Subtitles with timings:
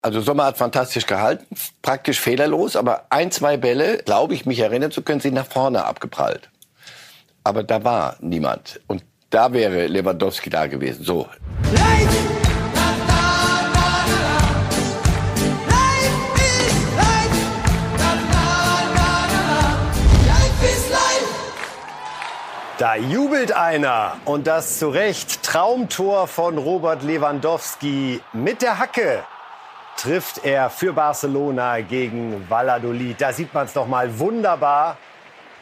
[0.00, 1.44] Also Sommer hat fantastisch gehalten,
[1.82, 5.84] praktisch fehlerlos, aber ein, zwei Bälle, glaube ich, mich erinnern zu können, sind nach vorne
[5.84, 6.50] abgeprallt.
[7.42, 8.80] Aber da war niemand.
[8.86, 11.02] Und da wäre Lewandowski da gewesen.
[11.02, 11.28] So.
[22.78, 25.42] Da jubelt einer und das zu Recht.
[25.42, 29.24] Traumtor von Robert Lewandowski mit der Hacke
[29.98, 33.20] trifft er für Barcelona gegen Valladolid.
[33.20, 34.96] Da sieht man es noch mal wunderbar.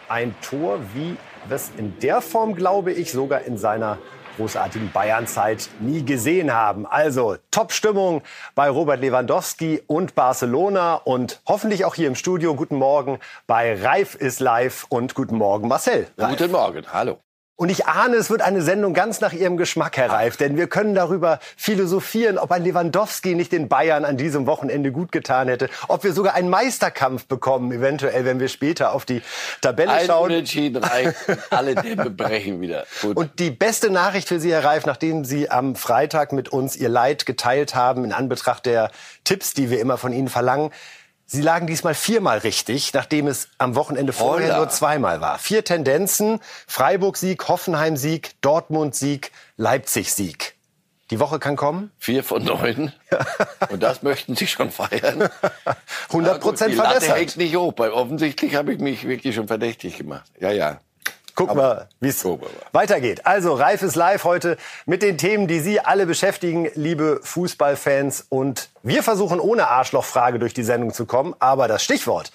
[0.09, 3.98] Ein Tor, wie wir es in der Form, glaube ich, sogar in seiner
[4.36, 6.86] großartigen Bayernzeit nie gesehen haben.
[6.86, 8.22] Also Top-Stimmung
[8.54, 12.54] bei Robert Lewandowski und Barcelona und hoffentlich auch hier im Studio.
[12.54, 16.09] Guten Morgen bei Reif ist live und guten Morgen Marcel.
[16.18, 16.37] Reif.
[16.37, 17.18] Guten Morgen, hallo.
[17.59, 20.66] Und ich ahne, es wird eine Sendung ganz nach Ihrem Geschmack, Herr Reif, denn wir
[20.66, 25.70] können darüber philosophieren, ob ein Lewandowski nicht den Bayern an diesem Wochenende gut getan hätte,
[25.88, 29.23] ob wir sogar einen Meisterkampf bekommen, eventuell, wenn wir später auf die
[29.63, 30.30] Tabelle Ein schauen.
[30.30, 31.16] Unentschieden reicht,
[31.48, 32.85] alle Dämme brechen wieder.
[33.01, 33.16] Gut.
[33.16, 36.91] Und die beste Nachricht für Sie, Herr Reif, nachdem Sie am Freitag mit uns Ihr
[36.91, 38.91] Leid geteilt haben, in Anbetracht der
[39.24, 40.73] Tipps, die wir immer von Ihnen verlangen,
[41.29, 44.59] Sie lagen diesmal viermal richtig, nachdem es am Wochenende vorher Holla.
[44.59, 45.38] nur zweimal war.
[45.38, 50.54] Vier Tendenzen, Freiburg-Sieg, Hoffenheim-Sieg, Dortmund-Sieg, Leipzig-Sieg.
[51.10, 51.91] Die Woche kann kommen?
[51.99, 52.93] Vier von neun.
[53.71, 55.29] Und das möchten Sie schon feiern?
[56.09, 57.16] 100 Prozent Die Latte verbessert.
[57.16, 60.30] hängt nicht hoch, weil offensichtlich habe ich mich wirklich schon verdächtig gemacht.
[60.41, 60.80] Ja, ja.
[61.37, 62.26] Gucken wir, wie es
[62.73, 63.26] weitergeht.
[63.26, 64.56] Also, Reif ist live heute
[64.87, 68.26] mit den Themen, die Sie alle beschäftigen, liebe Fußballfans.
[68.31, 71.34] Und wir versuchen ohne Arschlochfrage durch die Sendung zu kommen.
[71.38, 72.32] Aber das Stichwort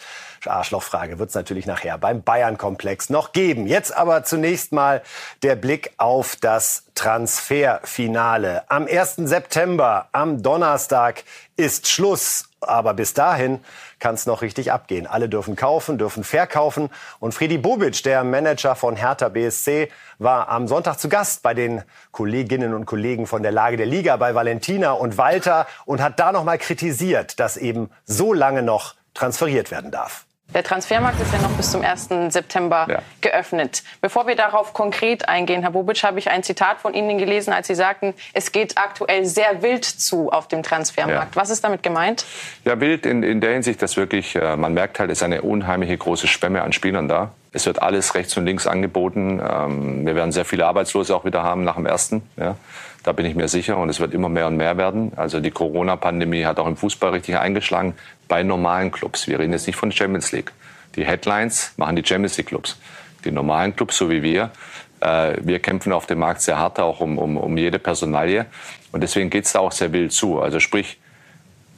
[0.47, 3.67] Arschlochfrage wird es natürlich nachher beim Bayern-Komplex noch geben.
[3.67, 5.01] Jetzt aber zunächst mal
[5.43, 8.69] der Blick auf das Transferfinale.
[8.69, 9.15] Am 1.
[9.17, 11.23] September, am Donnerstag,
[11.57, 12.50] ist Schluss.
[12.61, 13.59] Aber bis dahin
[13.99, 15.07] kann es noch richtig abgehen.
[15.07, 16.89] Alle dürfen kaufen, dürfen verkaufen.
[17.19, 21.83] Und Fredi Bobic, der Manager von Hertha BSC, war am Sonntag zu Gast bei den
[22.11, 26.31] Kolleginnen und Kollegen von der Lage der Liga, bei Valentina und Walter und hat da
[26.31, 30.25] noch mal kritisiert, dass eben so lange noch transferiert werden darf.
[30.53, 32.29] Der Transfermarkt ist ja noch bis zum 1.
[32.29, 32.99] September Ja.
[33.21, 33.83] geöffnet.
[34.01, 37.67] Bevor wir darauf konkret eingehen, Herr Bobic, habe ich ein Zitat von Ihnen gelesen, als
[37.67, 41.35] Sie sagten, es geht aktuell sehr wild zu auf dem Transfermarkt.
[41.35, 41.41] Ja.
[41.41, 42.25] Was ist damit gemeint?
[42.65, 45.41] Ja, wild in, in der Hinsicht, dass wirklich, äh, man merkt halt, es ist eine
[45.41, 47.31] unheimliche große Schwemme an Spielern da.
[47.53, 49.41] Es wird alles rechts und links angeboten.
[49.45, 52.23] Ähm, wir werden sehr viele Arbeitslose auch wieder haben nach dem ersten.
[52.37, 52.55] Ja.
[53.03, 53.77] Da bin ich mir sicher.
[53.77, 55.13] Und es wird immer mehr und mehr werden.
[55.15, 57.95] Also die Corona-Pandemie hat auch im Fußball richtig eingeschlagen.
[58.27, 59.27] Bei normalen Clubs.
[59.27, 60.51] Wir reden jetzt nicht von Champions League.
[60.95, 62.79] Die Headlines machen die Champions League Clubs.
[63.25, 64.51] Die normalen Clubs, so wie wir,
[64.99, 68.45] äh, wir kämpfen auf dem Markt sehr hart auch um, um, um jede Personalie.
[68.91, 70.39] Und deswegen geht's da auch sehr wild zu.
[70.39, 70.97] Also sprich,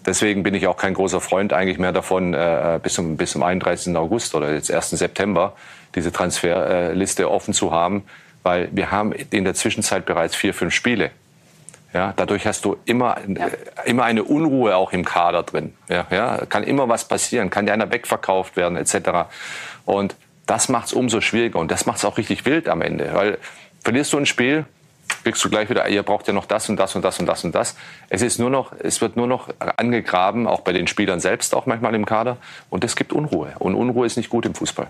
[0.06, 3.44] Deswegen bin ich auch kein großer Freund eigentlich mehr davon, äh, bis, zum, bis zum
[3.44, 3.96] 31.
[3.96, 4.90] August oder jetzt 1.
[4.92, 5.54] September
[5.96, 8.04] diese Transferliste offen zu haben,
[8.44, 11.12] weil wir haben in der Zwischenzeit bereits vier, fünf Spiele.
[11.94, 13.52] Ja, dadurch hast du immer, äh,
[13.86, 15.74] immer eine Unruhe auch im Kader drin.
[15.90, 19.30] Ja, ja, kann immer was passieren, kann dir einer wegverkauft werden etc.
[19.86, 20.16] Und
[20.48, 23.38] das macht es umso schwieriger und das macht es auch richtig wild am Ende, weil
[23.84, 24.66] verlierst du ein Spiel,
[25.24, 27.44] kriegst du gleich wieder, ihr braucht ja noch das und das und das und das
[27.44, 27.76] und das.
[28.10, 31.66] Es ist nur noch, es wird nur noch angegraben, auch bei den Spielern selbst, auch
[31.66, 32.38] manchmal im Kader.
[32.70, 33.54] Und es gibt Unruhe.
[33.60, 34.88] Und Unruhe ist nicht gut im Fußball.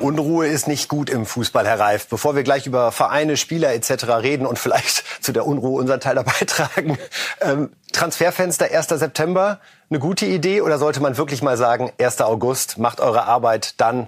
[0.00, 2.06] Unruhe ist nicht gut im Fußball, Herr Reif.
[2.08, 4.04] Bevor wir gleich über Vereine, Spieler etc.
[4.22, 6.98] reden und vielleicht zu der Unruhe unseren Teil dabei tragen,
[7.40, 8.88] ähm, Transferfenster 1.
[8.88, 9.60] September,
[9.90, 12.20] eine gute Idee oder sollte man wirklich mal sagen, 1.
[12.20, 14.06] August, macht eure Arbeit dann,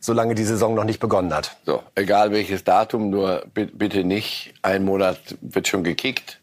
[0.00, 1.56] solange die Saison noch nicht begonnen hat?
[1.66, 6.40] So, egal welches Datum, nur bi- bitte nicht, ein Monat wird schon gekickt.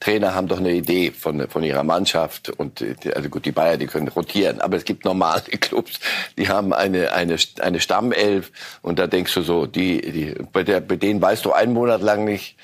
[0.00, 2.84] Trainer haben doch eine Idee von, von ihrer Mannschaft und
[3.14, 6.00] also gut, die Bayern, die können rotieren, aber es gibt normale Clubs,
[6.36, 8.52] die haben eine eine eine Stammelf
[8.82, 12.02] und da denkst du so, die die bei der bei denen weißt du einen Monat
[12.02, 12.56] lang nicht,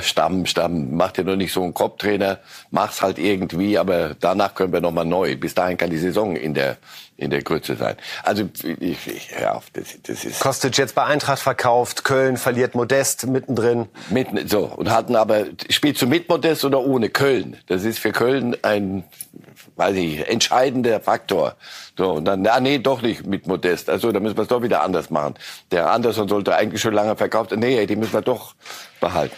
[0.00, 2.38] Stamm Stamm macht dir nur nicht so einen Kopftrainer,
[2.70, 5.36] mach's halt irgendwie, aber danach können wir noch mal neu.
[5.36, 6.76] Bis dahin kann die Saison in der
[7.16, 7.96] in der Kürze sein.
[8.22, 12.74] Also ich, ich hör auf, das, das ist Kostic jetzt bei Eintracht verkauft, Köln verliert
[12.74, 13.88] Modest mittendrin.
[14.10, 17.56] Mitten, so, und hatten aber, spielst du mit Modest oder ohne Köln?
[17.68, 19.04] Das ist für Köln ein,
[19.76, 21.56] weiß ich, entscheidender Faktor.
[21.96, 23.88] So, und dann, ah, nee, doch nicht mit Modest.
[23.88, 25.34] Also, da müssen wir es doch wieder anders machen.
[25.70, 28.54] Der Anderson sollte eigentlich schon lange verkauft, nee, die müssen wir doch
[29.00, 29.34] behalten.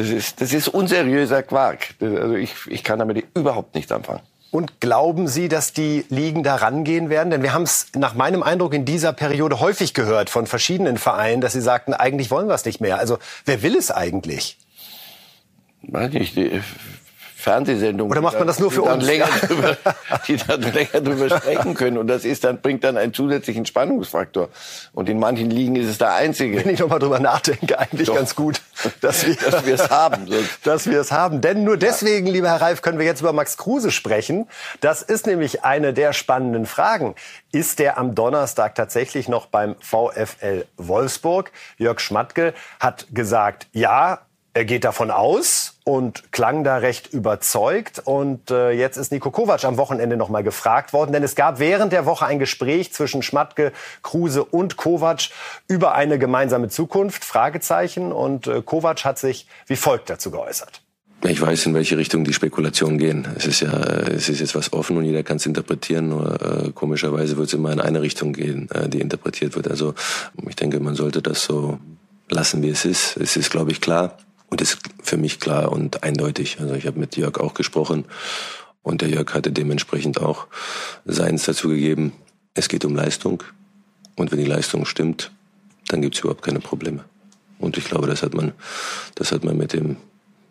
[0.00, 1.94] Das ist, das ist unseriöser Quark.
[2.00, 4.22] Also, ich, ich kann damit überhaupt nichts anfangen.
[4.50, 7.30] Und glauben Sie, dass die Ligen da rangehen werden?
[7.30, 11.42] Denn wir haben es nach meinem Eindruck in dieser Periode häufig gehört von verschiedenen Vereinen,
[11.42, 12.98] dass sie sagten, eigentlich wollen wir es nicht mehr.
[12.98, 14.56] Also wer will es eigentlich?
[15.82, 16.38] weiß nicht,
[17.40, 18.12] Fernsehsendungen.
[18.12, 19.04] Oder macht man das nur für uns?
[19.04, 19.76] Länger drüber,
[20.28, 21.98] die dann länger drüber sprechen können.
[21.98, 24.48] Und das ist dann, bringt dann einen zusätzlichen Spannungsfaktor.
[24.92, 26.58] Und in manchen Ligen ist es der einzige.
[26.64, 28.16] Wenn ich nochmal drüber nachdenke, eigentlich Doch.
[28.16, 28.60] ganz gut,
[29.00, 30.28] dass wir, Dass wir es haben.
[30.64, 31.40] Dass wir es haben.
[31.40, 34.46] Denn nur deswegen, lieber Herr Reif, können wir jetzt über Max Kruse sprechen.
[34.80, 37.14] Das ist nämlich eine der spannenden Fragen.
[37.52, 41.50] Ist der am Donnerstag tatsächlich noch beim VfL Wolfsburg?
[41.78, 44.20] Jörg Schmatke hat gesagt, ja,
[44.52, 48.02] er geht davon aus und klang da recht überzeugt.
[48.04, 51.60] Und äh, jetzt ist Nico Kovac am Wochenende noch mal gefragt worden, denn es gab
[51.60, 55.28] während der Woche ein Gespräch zwischen Schmatke, Kruse und Kovac
[55.68, 58.12] über eine gemeinsame Zukunft, Fragezeichen.
[58.12, 60.82] Und äh, Kovac hat sich wie folgt dazu geäußert.
[61.22, 63.28] Ich weiß, in welche Richtung die Spekulationen gehen.
[63.36, 66.08] Es ist ja, es ist jetzt was offen und jeder kann es interpretieren.
[66.08, 69.68] Nur äh, komischerweise wird es immer in eine Richtung gehen, äh, die interpretiert wird.
[69.68, 69.94] Also
[70.48, 71.78] ich denke, man sollte das so
[72.30, 73.16] lassen, wie es ist.
[73.18, 74.16] Es ist, glaube ich, klar
[74.50, 76.58] und ist für mich klar und eindeutig.
[76.60, 78.04] Also ich habe mit Jörg auch gesprochen
[78.82, 80.46] und der Jörg hatte dementsprechend auch
[81.04, 82.12] seins dazu gegeben.
[82.54, 83.42] Es geht um Leistung
[84.16, 85.30] und wenn die Leistung stimmt,
[85.88, 87.04] dann gibt es überhaupt keine Probleme.
[87.58, 88.52] Und ich glaube, das hat man,
[89.14, 89.96] das hat man mit dem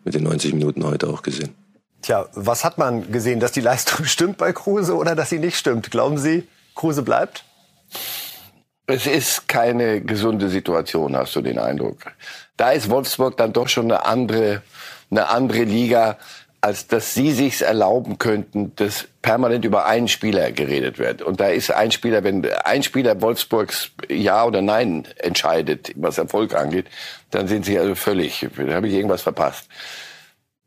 [0.04, 1.54] mit den 90 Minuten heute auch gesehen.
[2.02, 3.40] Tja, was hat man gesehen?
[3.40, 5.90] Dass die Leistung stimmt bei Kruse oder dass sie nicht stimmt?
[5.90, 7.44] Glauben Sie, Kruse bleibt?
[8.90, 11.98] Es ist keine gesunde Situation, hast du den Eindruck.
[12.56, 14.62] Da ist Wolfsburg dann doch schon eine andere,
[15.10, 16.18] eine andere Liga,
[16.60, 21.22] als dass sie sich's erlauben könnten, dass permanent über einen Spieler geredet wird.
[21.22, 26.54] Und da ist ein Spieler, wenn ein Spieler Wolfsburgs Ja oder Nein entscheidet, was Erfolg
[26.54, 26.86] angeht,
[27.30, 29.68] dann sind sie also völlig, da habe ich irgendwas verpasst.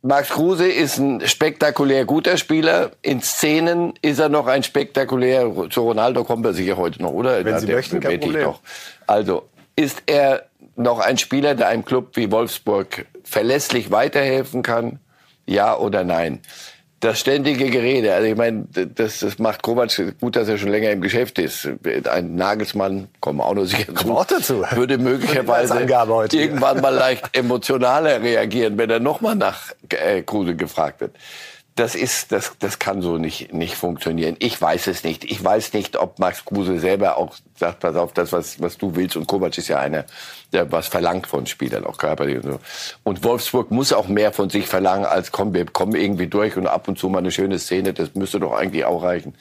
[0.05, 2.91] Max Kruse ist ein spektakulär guter Spieler.
[3.01, 5.49] In Szenen ist er noch ein spektakulär.
[5.69, 7.45] Zu Ronaldo kommen wir sicher heute noch, oder?
[7.45, 8.43] Wenn Sie Der- möchten, kein ich Problem.
[8.43, 8.59] doch.
[9.07, 9.47] Also,
[9.77, 10.43] ist er
[10.75, 14.99] noch ein Spieler, der einem Club wie Wolfsburg verlässlich weiterhelfen kann?
[15.45, 16.41] Ja oder nein?
[17.03, 19.91] Das ständige Gerede, also ich meine, das, das macht Kovac
[20.21, 21.67] gut, dass er schon länger im Geschäft ist.
[22.09, 24.63] Ein Nagelsmann, kommen auch noch sicher wir auch dazu.
[24.71, 31.17] würde möglicherweise irgendwann mal leicht emotionaler reagieren, wenn er nochmal nach äh, Kruse gefragt wird.
[31.75, 34.35] Das ist, das, das kann so nicht, nicht funktionieren.
[34.37, 35.23] Ich weiß es nicht.
[35.23, 38.95] Ich weiß nicht, ob Max Kruse selber auch sagt, pass auf, das, was, was du
[38.95, 39.15] willst.
[39.15, 40.05] Und Kovac ist ja einer,
[40.51, 42.59] der was verlangt von Spielern, auch körperlich und so.
[43.03, 46.67] Und Wolfsburg muss auch mehr von sich verlangen, als komm, wir kommen irgendwie durch und
[46.67, 47.93] ab und zu mal eine schöne Szene.
[47.93, 49.33] Das müsste doch eigentlich auch reichen.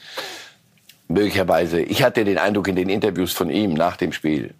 [1.08, 1.82] Möglicherweise.
[1.82, 4.54] Ich hatte den Eindruck in den Interviews von ihm nach dem Spiel,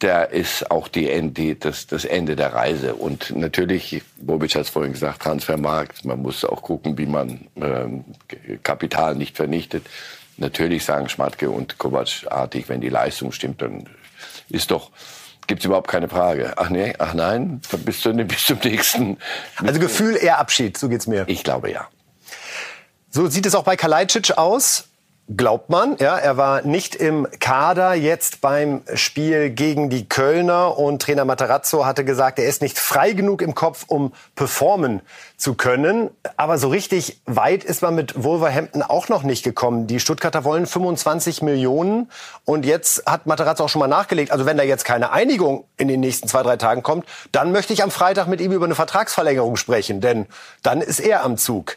[0.00, 2.94] da ist auch die, die, das, das Ende der Reise.
[2.94, 8.04] Und natürlich, Bobic hat es vorhin gesagt, Transfermarkt, man muss auch gucken, wie man ähm,
[8.62, 9.86] Kapital nicht vernichtet.
[10.38, 13.88] Natürlich sagen Schmatke und Kovac-artig, wenn die Leistung stimmt, dann
[14.48, 14.90] ist doch,
[15.46, 16.54] gibt's überhaupt keine Frage.
[16.56, 19.18] Ach nee, ach nein, bis, zu, bis zum nächsten.
[19.58, 21.24] Also Gefühl eher Abschied, so geht's mir.
[21.28, 21.88] Ich glaube ja.
[23.10, 24.84] So sieht es auch bei Kalajdzic aus.
[25.36, 31.02] Glaubt man, ja, er war nicht im Kader jetzt beim Spiel gegen die Kölner und
[31.02, 35.02] Trainer Materazzo hatte gesagt, er ist nicht frei genug im Kopf, um performen
[35.36, 36.10] zu können.
[36.36, 39.86] Aber so richtig weit ist man mit Wolverhampton auch noch nicht gekommen.
[39.86, 42.10] Die Stuttgarter wollen 25 Millionen
[42.44, 44.32] und jetzt hat Materazzo auch schon mal nachgelegt.
[44.32, 47.72] Also wenn da jetzt keine Einigung in den nächsten zwei, drei Tagen kommt, dann möchte
[47.72, 50.26] ich am Freitag mit ihm über eine Vertragsverlängerung sprechen, denn
[50.64, 51.76] dann ist er am Zug.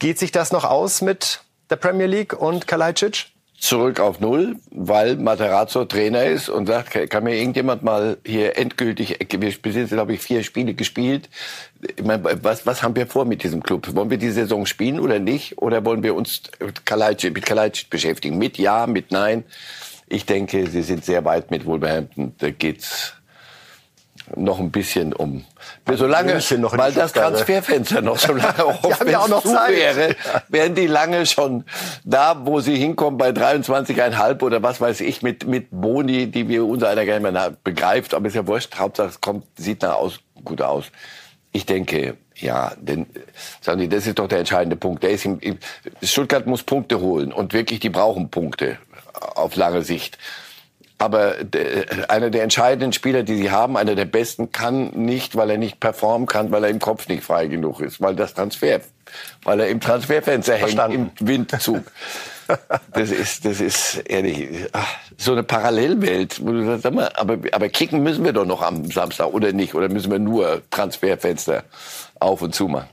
[0.00, 3.26] Geht sich das noch aus mit der Premier League und Kalajdzic?
[3.56, 9.16] zurück auf Null, weil Materazzo Trainer ist und sagt, kann- mir irgendjemand mal hier endgültig,
[9.30, 11.30] wir sind, glaube ich, vier Spiele gespielt.
[11.96, 13.94] Ich meine, was, was haben wir vor mit diesem Club?
[13.94, 15.56] Wollen wir die Saison spielen oder nicht?
[15.56, 18.36] Oder wollen wir uns mit Kalajdzic beschäftigen?
[18.36, 19.44] Mit Ja, mit Nein?
[20.08, 22.34] Ich denke, sie sind sehr weit mit Wolverhampton.
[22.38, 23.14] Da geht's
[24.36, 25.44] noch ein bisschen um.
[25.92, 27.12] Solange, München noch weil das.
[27.12, 29.70] Transferfenster noch so lange offen ja noch zu Zeit.
[29.70, 30.16] wäre,
[30.48, 31.64] wären die lange schon
[32.04, 36.64] da, wo sie hinkommen bei 23,5 oder was weiß ich mit mit Boni, die wir
[36.64, 38.76] unser einer gerne mal begreift, aber ist ja wurscht.
[38.76, 40.86] Hauptsache es kommt, sieht nach aus gut aus.
[41.52, 43.06] Ich denke, ja, denn
[43.60, 45.02] sagen die, das ist doch der entscheidende Punkt.
[45.02, 45.58] Der ist im,
[46.02, 48.78] Stuttgart muss Punkte holen und wirklich, die brauchen Punkte
[49.34, 50.18] auf lange Sicht.
[51.04, 51.34] Aber
[52.08, 55.80] einer der entscheidenden Spieler, die sie haben, einer der besten, kann nicht, weil er nicht
[55.80, 58.80] performen kann, weil er im Kopf nicht frei genug ist, weil das Transfer,
[59.42, 61.10] weil er im Transferfenster hängt, Verstanden.
[61.20, 61.82] im Windzug.
[62.92, 66.44] Das ist, das ist ehrlich, ach, so eine Parallelwelt.
[66.44, 69.52] wo du sagst, Sag mal, aber, aber kicken müssen wir doch noch am Samstag oder
[69.52, 69.74] nicht?
[69.74, 71.64] Oder müssen wir nur Transferfenster
[72.20, 72.90] auf und zu machen?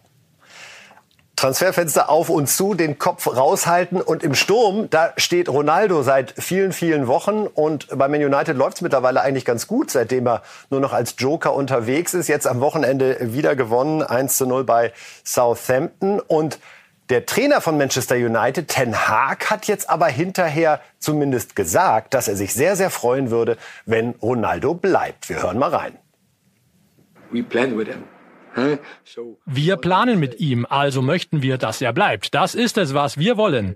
[1.41, 6.71] Transferfenster auf und zu, den Kopf raushalten und im Sturm, da steht Ronaldo seit vielen,
[6.71, 10.81] vielen Wochen und bei Man United läuft es mittlerweile eigentlich ganz gut, seitdem er nur
[10.81, 12.27] noch als Joker unterwegs ist.
[12.27, 14.93] Jetzt am Wochenende wieder gewonnen, 1 zu 0 bei
[15.23, 16.59] Southampton und
[17.09, 22.35] der Trainer von Manchester United, Ten Hag, hat jetzt aber hinterher zumindest gesagt, dass er
[22.35, 23.57] sich sehr, sehr freuen würde,
[23.87, 25.27] wenn Ronaldo bleibt.
[25.27, 25.97] Wir hören mal rein.
[27.31, 28.03] We plan with him.
[29.45, 32.33] Wir planen mit ihm, also möchten wir, dass er bleibt.
[32.33, 33.75] Das ist es, was wir wollen.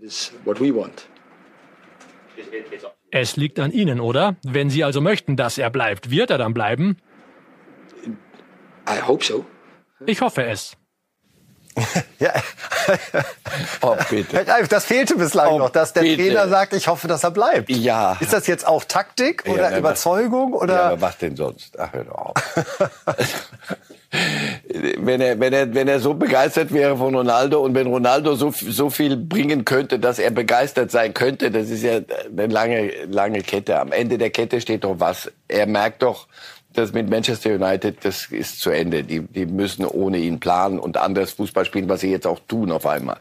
[3.11, 4.35] Es liegt an Ihnen, oder?
[4.43, 6.97] Wenn Sie also möchten, dass er bleibt, wird er dann bleiben?
[10.05, 10.75] Ich hoffe es.
[12.19, 12.33] ja.
[13.81, 14.37] oh, bitte.
[14.37, 16.23] Herr Reif, das fehlte bislang oh, noch, dass der bitte.
[16.23, 17.69] Trainer sagt, ich hoffe, dass er bleibt.
[17.69, 18.17] Ja.
[18.19, 20.53] Ist das jetzt auch Taktik oder ja, Überzeugung?
[20.53, 20.73] Was, oder?
[20.73, 21.77] Ja, aber was denn sonst?
[21.77, 22.33] Ach, hör doch auf.
[24.97, 28.51] wenn er, wenn er, wenn er so begeistert wäre von Ronaldo und wenn Ronaldo so,
[28.51, 31.99] so viel bringen könnte, dass er begeistert sein könnte, das ist ja
[32.31, 33.79] eine lange, lange Kette.
[33.79, 35.31] Am Ende der Kette steht doch was.
[35.47, 36.27] Er merkt doch,
[36.73, 39.03] dass mit Manchester United, das ist zu Ende.
[39.03, 42.71] Die, die müssen ohne ihn planen und anders Fußball spielen, was sie jetzt auch tun
[42.71, 43.17] auf einmal.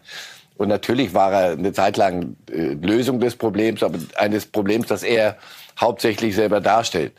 [0.57, 5.03] Und natürlich war er eine Zeit lang äh, Lösung des Problems, aber eines Problems, das
[5.03, 5.37] er
[5.79, 7.13] hauptsächlich selber darstellt.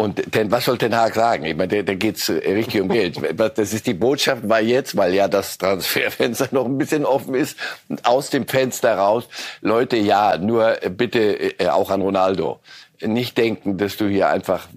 [0.00, 1.44] Und denn was soll Ten Hag sagen?
[1.44, 3.18] Ich meine, da geht's äh, richtig um Geld.
[3.56, 7.58] Das ist die Botschaft war jetzt, weil ja das Transferfenster noch ein bisschen offen ist,
[8.04, 9.24] aus dem Fenster raus.
[9.60, 12.60] Leute, ja, nur bitte äh, auch an Ronaldo.
[13.00, 14.68] Nicht denken, dass du hier einfach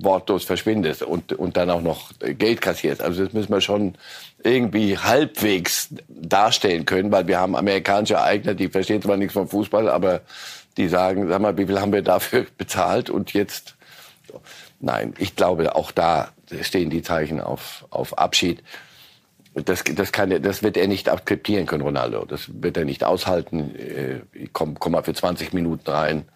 [0.00, 3.02] wortlos verschwindest und, und dann auch noch Geld kassierst.
[3.02, 3.94] Also das müssen wir schon
[4.42, 9.88] irgendwie halbwegs darstellen können, weil wir haben amerikanische Eigner, die verstehen zwar nichts vom Fußball,
[9.88, 10.20] aber
[10.76, 13.74] die sagen, sag mal, wie viel haben wir dafür bezahlt und jetzt
[14.80, 16.28] Nein, ich glaube, auch da
[16.62, 18.62] stehen die Zeichen auf, auf Abschied.
[19.54, 22.24] Das, das, kann, das wird er nicht akzeptieren können, Ronaldo.
[22.24, 23.74] Das wird er nicht aushalten.
[23.74, 26.28] Äh, ich komme komm mal für 20 Minuten rein.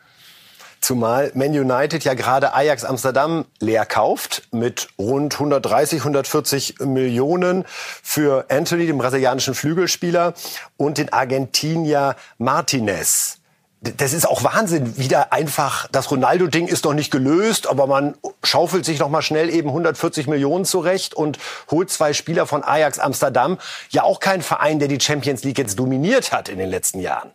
[0.81, 8.47] Zumal Man United ja gerade Ajax Amsterdam leer kauft mit rund 130, 140 Millionen für
[8.51, 10.35] Anthony, den brasilianischen Flügelspieler,
[10.77, 13.42] und den Argentinier Martinez
[13.83, 18.85] das ist auch Wahnsinn, wieder einfach, das Ronaldo-Ding ist noch nicht gelöst, aber man schaufelt
[18.85, 23.59] sich noch mal schnell eben 140 Millionen zurecht und holt zwei Spieler von Ajax Amsterdam.
[23.91, 27.33] Ja auch kein Verein, der die Champions League jetzt dominiert hat in den letzten Jahren.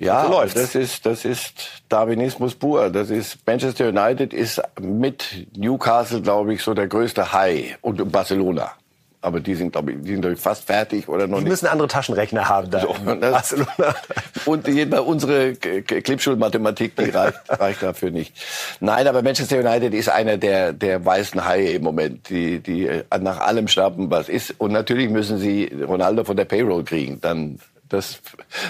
[0.00, 2.90] Ja, so das ist, das ist Darwinismus pur.
[2.90, 8.72] Das ist, Manchester United ist mit Newcastle, glaube ich, so der größte High und Barcelona
[9.22, 11.50] aber die sind, glaube ich, die sind fast fertig oder noch die nicht.
[11.50, 13.94] Müssen andere Taschenrechner haben da so, Barcelona.
[14.44, 14.68] Und
[15.06, 18.34] unsere Clipschul-Mathematik, die reicht, reicht dafür nicht.
[18.80, 23.40] Nein, aber Manchester United ist einer der, der weißen Haie im Moment, die, die nach
[23.40, 24.56] allem schnappen, was ist.
[24.58, 27.20] Und natürlich müssen sie Ronaldo von der Payroll kriegen.
[27.20, 28.20] Dann, das,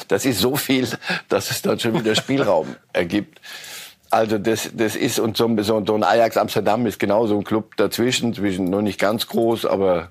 [0.08, 0.86] das ist so viel,
[1.30, 3.40] dass es dann schon wieder Spielraum ergibt.
[4.10, 7.78] Also das, das ist und so, so ein Ajax Amsterdam ist genau so ein Club
[7.78, 10.10] dazwischen, zwischen noch nicht ganz groß, aber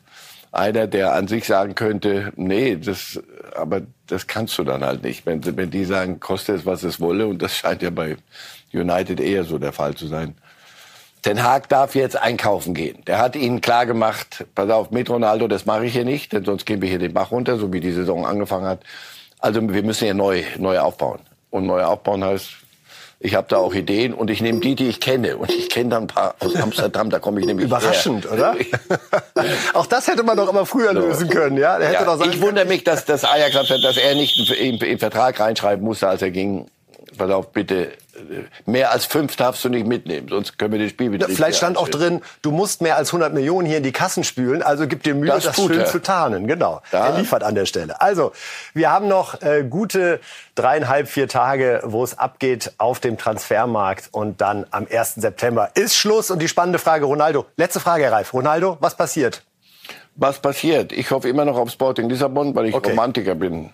[0.51, 3.21] einer, der an sich sagen könnte, nee, das,
[3.55, 5.25] aber das kannst du dann halt nicht.
[5.25, 8.17] Wenn, wenn die sagen, koste es, was es wolle, und das scheint ja bei
[8.73, 10.35] United eher so der Fall zu sein.
[11.21, 13.03] Ten Hag darf jetzt einkaufen gehen.
[13.05, 16.43] Der hat ihnen klar gemacht, pass auf, mit Ronaldo, das mache ich hier nicht, denn
[16.43, 18.83] sonst gehen wir hier den Bach runter, so wie die Saison angefangen hat.
[19.39, 21.19] Also wir müssen hier neu, neu aufbauen.
[21.49, 22.49] Und neu aufbauen heißt,
[23.23, 25.37] ich habe da auch Ideen und ich nehme die, die ich kenne.
[25.37, 28.33] Und ich kenne da ein paar aus Amsterdam, da komme ich nämlich Überraschend, her.
[28.33, 28.55] oder?
[29.73, 30.99] auch das hätte man doch immer früher so.
[30.99, 31.79] lösen können, ja?
[31.79, 36.07] ja ich wundere mich, dass das Ajax, dass er nicht in den Vertrag reinschreiben musste,
[36.07, 36.65] als er ging
[37.17, 37.91] pass auf, bitte,
[38.65, 41.89] mehr als fünf darfst du nicht mitnehmen, sonst können wir den Spielbetrieb Vielleicht stand auch
[41.89, 45.15] drin, du musst mehr als 100 Millionen hier in die Kassen spülen, also gib dir
[45.15, 46.47] Mühe, das, das schön zu tarnen.
[46.47, 47.07] Genau, da.
[47.07, 48.01] er liefert an der Stelle.
[48.01, 48.31] Also,
[48.73, 50.19] wir haben noch äh, gute
[50.55, 55.15] dreieinhalb, vier Tage, wo es abgeht auf dem Transfermarkt und dann am 1.
[55.15, 56.31] September ist Schluss.
[56.31, 57.45] Und die spannende Frage, Ronaldo.
[57.57, 58.33] Letzte Frage, Herr Reif.
[58.33, 59.43] Ronaldo, was passiert?
[60.15, 60.91] Was passiert?
[60.91, 62.91] Ich hoffe immer noch auf Sporting Lissabon, weil ich okay.
[62.91, 63.71] Romantiker bin.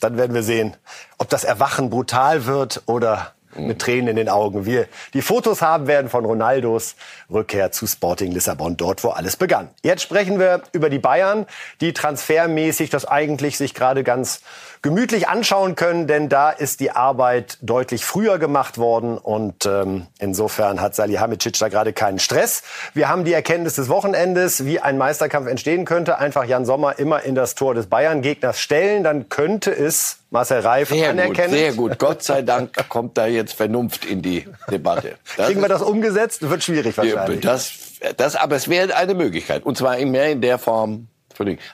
[0.00, 0.76] Dann werden wir sehen,
[1.18, 4.64] ob das Erwachen brutal wird oder mit Tränen in den Augen.
[4.64, 6.96] Wir die Fotos haben werden von Ronaldos
[7.30, 9.68] Rückkehr zu Sporting Lissabon, dort wo alles begann.
[9.82, 11.46] Jetzt sprechen wir über die Bayern,
[11.80, 14.40] die transfermäßig das eigentlich sich gerade ganz
[14.82, 20.80] gemütlich anschauen können, denn da ist die Arbeit deutlich früher gemacht worden und ähm, insofern
[20.80, 22.62] hat Salihamidzic da gerade keinen Stress.
[22.92, 26.18] Wir haben die Erkenntnis des Wochenendes, wie ein Meisterkampf entstehen könnte.
[26.18, 30.88] Einfach Jan Sommer immer in das Tor des Bayern-Gegners stellen, dann könnte es Marcel Reif
[30.88, 31.50] sehr anerkennen.
[31.50, 31.98] Gut, sehr gut.
[31.98, 35.16] Gott sei Dank kommt da jetzt Vernunft in die Debatte.
[35.36, 36.48] Das Kriegen wir das umgesetzt?
[36.48, 37.40] Wird schwierig wahrscheinlich.
[37.40, 37.72] Das,
[38.16, 39.64] das, aber es wäre eine Möglichkeit.
[39.64, 41.06] Und zwar mehr in der Form.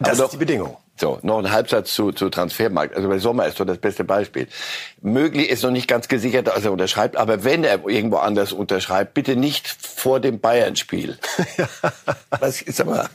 [0.00, 0.76] Das ist die Bedingung.
[1.00, 2.96] So, noch ein Halbsatz zu, zu Transfermarkt.
[2.96, 4.48] Also bei Sommer ist doch das beste Beispiel.
[5.00, 9.14] Möglich ist noch nicht ganz gesichert, dass er unterschreibt, aber wenn er irgendwo anders unterschreibt,
[9.14, 11.16] bitte nicht vor dem Bayern-Spiel.
[12.40, 13.08] Was ist aber...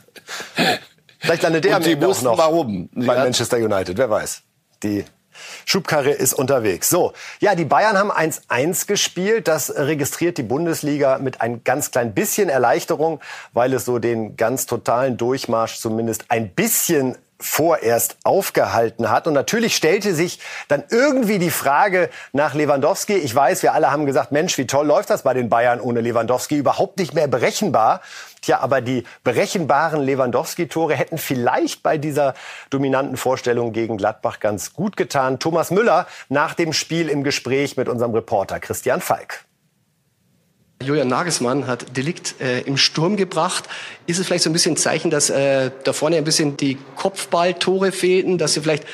[1.18, 2.88] Vielleicht landet der Und am Ende auch wussten, noch warum.
[2.94, 4.42] Bei hat- Manchester United, wer weiß.
[4.82, 5.04] Die
[5.64, 6.90] Schubkarre ist unterwegs.
[6.90, 9.48] So, ja, die Bayern haben 1-1 gespielt.
[9.48, 13.20] Das registriert die Bundesliga mit ein ganz klein bisschen Erleichterung,
[13.52, 19.26] weil es so den ganz totalen Durchmarsch zumindest ein bisschen vorerst aufgehalten hat.
[19.26, 23.14] Und natürlich stellte sich dann irgendwie die Frage nach Lewandowski.
[23.14, 26.00] Ich weiß, wir alle haben gesagt, Mensch, wie toll läuft das bei den Bayern ohne
[26.00, 26.56] Lewandowski?
[26.56, 28.00] Überhaupt nicht mehr berechenbar.
[28.40, 32.34] Tja, aber die berechenbaren Lewandowski-Tore hätten vielleicht bei dieser
[32.70, 35.38] dominanten Vorstellung gegen Gladbach ganz gut getan.
[35.38, 39.44] Thomas Müller nach dem Spiel im Gespräch mit unserem Reporter Christian Falk.
[40.82, 43.64] Julian Nagelsmann hat Delikt äh, im Sturm gebracht.
[44.06, 46.76] Ist es vielleicht so ein bisschen ein Zeichen, dass äh, da vorne ein bisschen die
[46.96, 48.84] Kopfballtore fehlten, dass sie vielleicht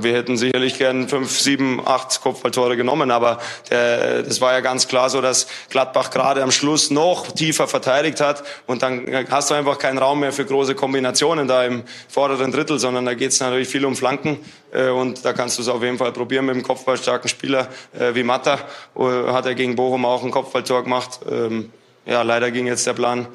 [0.00, 3.38] Wir hätten sicherlich gern fünf, sieben, acht Kopfballtore genommen, aber
[3.70, 8.20] der, das war ja ganz klar so, dass Gladbach gerade am Schluss noch tiefer verteidigt
[8.20, 12.50] hat und dann hast du einfach keinen Raum mehr für große Kombinationen da im vorderen
[12.50, 14.38] Drittel, sondern da geht es natürlich viel um Flanken
[14.72, 18.14] äh, und da kannst du es auf jeden Fall probieren mit einem kopfballstarken Spieler äh,
[18.14, 18.58] wie Matta.
[18.96, 21.20] Äh, Hat er gegen Bochum auch ein Kopfballtor gemacht.
[21.30, 21.70] Ähm,
[22.06, 23.26] Ja, leider ging jetzt der Plan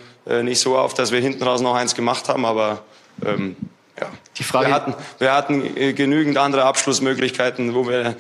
[0.44, 2.84] nicht so auf, dass wir hinten raus noch eins gemacht haben, aber
[3.26, 3.56] ähm,
[4.00, 4.08] ja.
[4.38, 8.16] Die Frage- wir hatten, wir hatten äh, genügend andere Abschlussmöglichkeiten, wo wir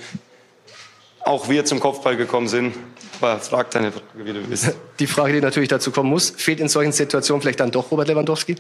[1.22, 2.76] auch wir zum Kopfball gekommen sind.
[3.22, 4.74] Aber frag deine Frage, wie du willst.
[5.00, 8.08] die Frage, die natürlich dazu kommen muss, fehlt in solchen Situationen vielleicht dann doch Robert
[8.08, 8.56] Lewandowski?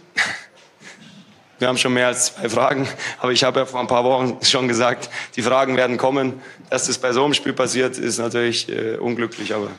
[1.60, 2.88] Wir haben schon mehr als zwei Fragen,
[3.20, 6.42] aber ich habe ja vor ein paar Wochen schon gesagt, die Fragen werden kommen.
[6.70, 9.70] Dass das bei so einem Spiel passiert, ist natürlich äh, unglücklich, aber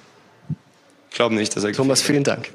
[1.10, 2.50] ich glaube nicht, dass er Thomas, vielen Dank.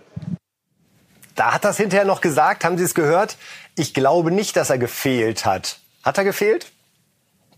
[1.35, 3.37] Da hat das hinterher noch gesagt, haben Sie es gehört?
[3.75, 5.79] Ich glaube nicht, dass er gefehlt hat.
[6.03, 6.67] Hat er gefehlt?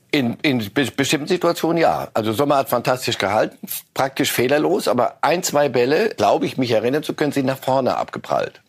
[0.10, 2.08] In, in be- bestimmten Situationen ja.
[2.14, 3.58] Also Sommer hat fantastisch gehalten,
[3.94, 7.98] praktisch fehlerlos, aber ein, zwei Bälle, glaube ich, mich erinnern zu können, sind nach vorne
[7.98, 8.62] abgeprallt.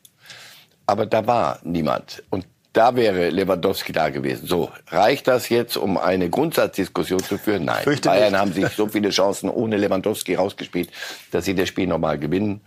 [0.87, 2.23] Aber da war niemand.
[2.31, 4.47] Und da wäre Lewandowski da gewesen.
[4.47, 7.65] So, reicht das jetzt, um eine Grundsatzdiskussion zu führen?
[7.65, 7.83] Nein.
[7.83, 8.41] Fürchte Bayern nicht.
[8.41, 10.91] haben sich so viele Chancen ohne Lewandowski rausgespielt,
[11.31, 12.61] dass sie das Spiel nochmal gewinnen.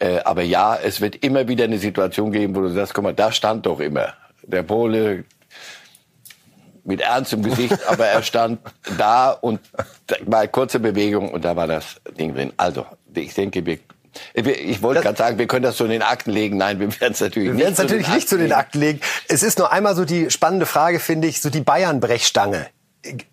[0.00, 3.14] Äh, aber ja, es wird immer wieder eine Situation geben, wo du sagst, guck mal,
[3.14, 5.24] da stand doch immer der Pole
[6.84, 8.60] mit ernstem Gesicht, aber er stand
[8.98, 9.60] da und
[10.30, 12.52] eine kurze Bewegung und da war das Ding drin.
[12.56, 13.78] Also, ich denke, wir,
[14.34, 16.56] wir- ich wollte gerade sagen, wir können das so in den Akten legen.
[16.56, 18.52] Nein, wir werden es natürlich Wir nicht es natürlich nicht zu den.
[18.52, 19.00] Akten legen.
[19.28, 22.66] Es ist nur einmal so die spannende Frage, finde ich, so die Bayern-Brechstange.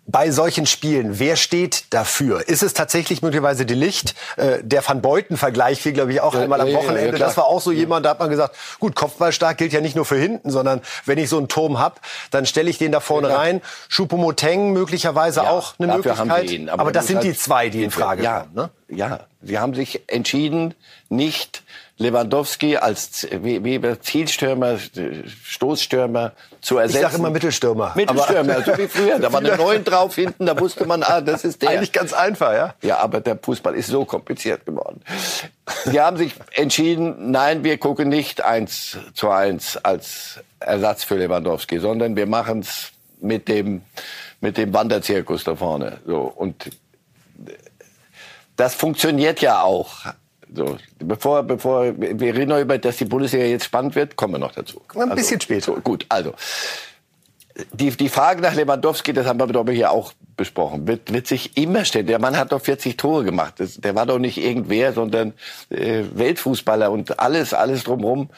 [0.06, 2.48] Bei solchen Spielen, wer steht dafür?
[2.48, 4.14] Ist es tatsächlich möglicherweise die Licht?
[4.36, 7.18] Äh, der Van Beuten-Vergleich fiel, glaube ich, auch Ja, einmal am ja, Wochenende.
[7.18, 9.94] ja, das war auch so jemand, da hat man gesagt, gut, Kopfballstark gilt ja nicht
[9.94, 12.00] nur für hinten, sondern wenn ich so einen Turm hab,
[12.30, 13.60] dann stelle ich den da vorne rein.
[13.90, 16.50] Choupo-Moteng möglicherweise auch eine Möglichkeit.
[16.50, 16.70] ihn.
[16.70, 18.54] aber, du das sind halt die zwei, die in Frage ja, kommen.
[18.54, 18.70] Ne?
[18.88, 20.74] Ja, sie haben sich entschieden,
[21.10, 21.62] nicht
[21.98, 24.78] Lewandowski als wie, wie Zielstürmer,
[25.44, 26.96] Stoßstürmer zu ersetzen.
[26.96, 27.92] Ich sage immer Mittelstürmer.
[27.96, 29.18] Mittelstürmer, so wie früher.
[29.18, 31.70] Da war eine Neun drauf hinten, da wusste man, ah, das ist der.
[31.70, 32.74] Eigentlich ganz einfach, ja.
[32.82, 35.02] Ja, aber der Fußball ist so kompliziert geworden.
[35.86, 41.80] Sie haben sich entschieden, nein, wir gucken nicht eins zu eins als Ersatz für Lewandowski,
[41.80, 43.82] sondern wir machen es mit dem,
[44.40, 45.98] mit dem Wanderzirkus da vorne.
[46.06, 46.20] So.
[46.20, 46.70] Und
[48.56, 50.06] das funktioniert ja auch.
[50.54, 54.38] So, bevor, bevor, wir reden noch über, dass die Bundesliga jetzt spannend wird, kommen wir
[54.38, 54.80] noch dazu.
[54.94, 55.66] Ein bisschen später.
[55.66, 56.34] So, gut, also.
[57.72, 61.56] Die, die Frage nach Lewandowski, das haben wir doch hier auch besprochen, wird, wird sich
[61.56, 62.06] immer stellen.
[62.06, 63.54] Der Mann hat doch 40 Tore gemacht.
[63.58, 65.34] Das, der war doch nicht irgendwer, sondern
[65.68, 68.30] äh, Weltfußballer und alles, alles drumherum.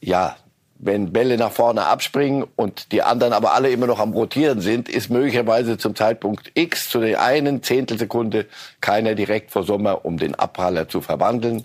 [0.00, 0.36] Ja,
[0.82, 4.88] wenn Bälle nach vorne abspringen und die anderen aber alle immer noch am Rotieren sind,
[4.88, 8.46] ist möglicherweise zum Zeitpunkt X zu der einen Zehntelsekunde
[8.80, 11.64] keiner direkt vor Sommer, um den Abpraller zu verwandeln.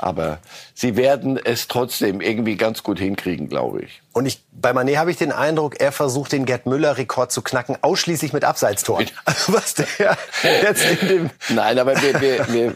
[0.00, 0.38] Aber
[0.74, 4.00] sie werden es trotzdem irgendwie ganz gut hinkriegen, glaube ich.
[4.12, 7.76] Und ich, bei Mané habe ich den Eindruck, er versucht den Gerd Müller-Rekord zu knacken,
[7.80, 9.08] ausschließlich mit Abseitstoren.
[9.48, 12.74] Was der jetzt in dem Nein, aber wir, wir, wir,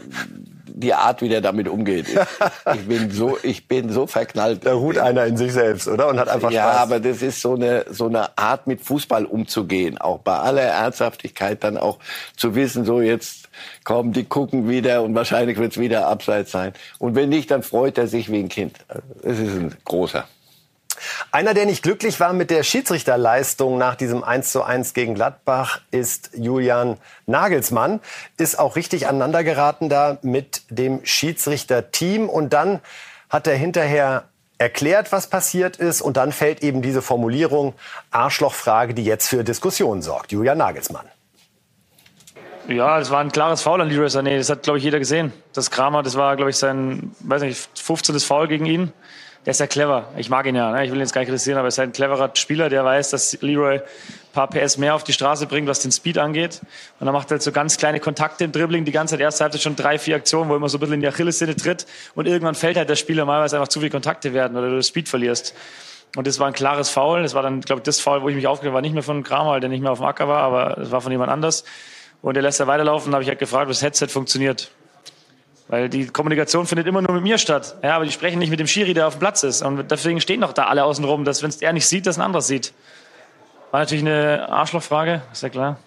[0.83, 2.07] die Art, wie der damit umgeht.
[2.09, 2.15] Ich,
[2.75, 4.65] ich bin so, ich bin so verknallt.
[4.65, 6.07] da ruht einer in sich selbst, oder?
[6.07, 6.81] Und hat einfach ja, Spaß.
[6.81, 9.97] aber das ist so eine, so eine Art, mit Fußball umzugehen.
[9.97, 11.97] Auch bei aller Ernsthaftigkeit dann auch
[12.37, 13.49] zu wissen, so jetzt
[13.83, 16.73] kommen, die gucken wieder und wahrscheinlich wird's wieder abseits sein.
[16.99, 18.77] Und wenn nicht, dann freut er sich wie ein Kind.
[19.23, 20.27] Es ist ein großer.
[21.31, 25.81] Einer, der nicht glücklich war mit der Schiedsrichterleistung nach diesem 1 zu 1 gegen Gladbach,
[25.91, 27.99] ist Julian Nagelsmann.
[28.37, 32.29] Ist auch richtig aneinandergeraten da mit dem Schiedsrichterteam.
[32.29, 32.79] Und dann
[33.29, 34.25] hat er hinterher
[34.57, 37.73] erklärt, was passiert ist und dann fällt eben diese Formulierung
[38.11, 40.31] Arschlochfrage, die jetzt für Diskussionen sorgt.
[40.31, 41.05] Julian Nagelsmann.
[42.67, 44.37] Ja, das war ein klares Foul an Leroy Sané.
[44.37, 45.33] Das hat, glaube ich, jeder gesehen.
[45.51, 48.17] Das Kramer, das war, glaube ich, sein, weiß nicht, 15.
[48.21, 48.93] Foul gegen ihn.
[49.45, 50.09] Der ist ja clever.
[50.17, 50.71] Ich mag ihn ja.
[50.71, 50.85] Ne?
[50.85, 53.09] Ich will ihn jetzt gar nicht kritisieren, aber er ist ein cleverer Spieler, der weiß,
[53.09, 53.81] dass Leroy
[54.31, 56.61] paar PS mehr auf die Straße bringt, was den Speed angeht.
[56.99, 58.85] Und dann macht er halt so ganz kleine Kontakte im Dribbling.
[58.85, 60.95] Die ganze Zeit, erste Halbzeit schon drei, vier Aktionen, wo er immer so ein bisschen
[60.95, 61.85] in die Achillessehne tritt.
[62.15, 64.69] Und irgendwann fällt halt der Spieler mal, weil es einfach zu viele Kontakte werden oder
[64.69, 65.53] du das Speed verlierst.
[66.15, 67.23] Und das war ein klares Foul.
[67.23, 68.81] Das war dann, glaube ich, das Foul, wo ich mich aufgeregt war.
[68.81, 71.11] Nicht mehr von Kramer, der nicht mehr auf dem Acker war, aber es war von
[71.11, 71.63] jemand anders.
[72.21, 73.11] Und er lässt er weiterlaufen.
[73.11, 74.71] Da habe ich halt gefragt, ob das Headset funktioniert.
[75.67, 77.77] Weil die Kommunikation findet immer nur mit mir statt.
[77.81, 79.61] Ja, aber die sprechen nicht mit dem Schiri, der auf dem Platz ist.
[79.61, 82.17] Und deswegen stehen doch da alle außen rum, dass wenn es er nicht sieht, dass
[82.17, 82.73] ein anderer sieht.
[83.71, 85.79] War natürlich eine Arschlochfrage, ist ja klar.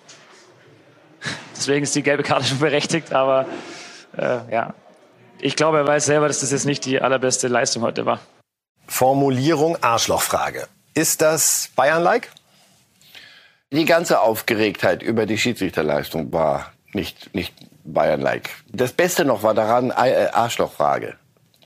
[1.57, 3.47] Deswegen ist die gelbe Karte schon berechtigt, aber
[4.17, 4.75] äh, ja.
[5.39, 8.21] Ich glaube, er weiß selber, dass das jetzt nicht die allerbeste Leistung heute war.
[8.89, 10.67] Formulierung Arschlochfrage.
[10.95, 12.31] Ist das Bayern-like?
[13.71, 17.53] Die ganze Aufgeregtheit über die Schiedsrichterleistung war nicht, nicht
[17.93, 18.51] Bayern-like.
[18.73, 21.15] Das Beste noch war daran äh, Arschlochfrage.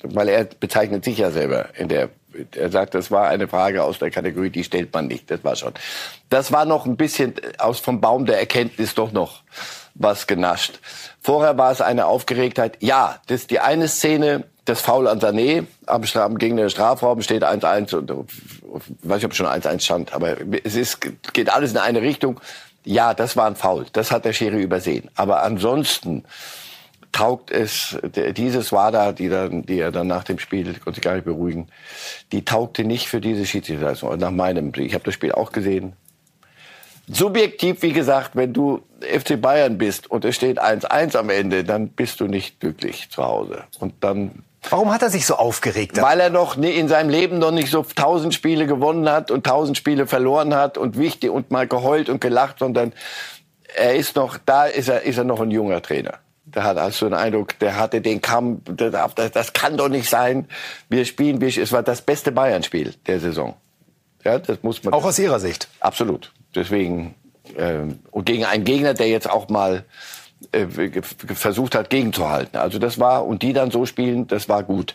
[0.02, 2.08] Weil er bezeichnet sich ja selber in der
[2.54, 5.30] er sagt, das war eine Frage aus der Kategorie, die stellt man nicht.
[5.30, 5.74] Das war schon.
[6.28, 9.42] Das war noch ein bisschen aus vom Baum der Erkenntnis doch noch
[9.94, 10.78] was genascht.
[11.20, 12.78] Vorher war es eine Aufgeregtheit.
[12.80, 17.22] Ja, das ist die eine Szene, das Foul an Sané am, Straf, gegen den Strafraum
[17.22, 21.00] steht 1-1 und ich weiß nicht, ob schon 1-1 stand, aber es ist,
[21.32, 22.40] geht alles in eine Richtung.
[22.84, 23.86] Ja, das war ein Foul.
[23.92, 25.10] Das hat der Schiri übersehen.
[25.14, 26.24] Aber ansonsten
[27.12, 27.98] taugt es,
[28.36, 31.68] dieses WADA, die, dann, die er dann nach dem Spiel, konnte sich gar nicht beruhigen,
[32.32, 34.16] die taugte nicht für diese Schiedsrichterleistung.
[34.18, 35.94] Nach meinem, ich habe das Spiel auch gesehen.
[37.08, 41.88] Subjektiv, wie gesagt, wenn du FC Bayern bist und es steht 1-1 am Ende, dann
[41.88, 43.64] bist du nicht glücklich zu Hause.
[43.80, 46.00] Und dann Warum hat er sich so aufgeregt?
[46.00, 49.76] Weil er noch in seinem Leben noch nicht so tausend Spiele gewonnen hat und tausend
[49.76, 52.92] Spiele verloren hat und wichtig und mal geheult und gelacht, sondern
[53.74, 56.18] er ist noch, da ist er, ist er noch ein junger Trainer.
[56.44, 60.48] Da hat also den Eindruck, der hatte den Kampf, das, das kann doch nicht sein.
[60.88, 63.54] Wir spielen, wir, es war das beste Bayern-Spiel der Saison.
[64.24, 64.92] Ja, das muss man.
[64.92, 65.68] Auch aus Ihrer Sicht?
[65.80, 66.32] Absolut.
[66.54, 67.14] Deswegen,
[67.56, 69.84] ähm, und gegen einen Gegner, der jetzt auch mal
[71.34, 72.58] versucht hat, gegenzuhalten.
[72.58, 74.94] Also das war, und die dann so spielen, das war gut.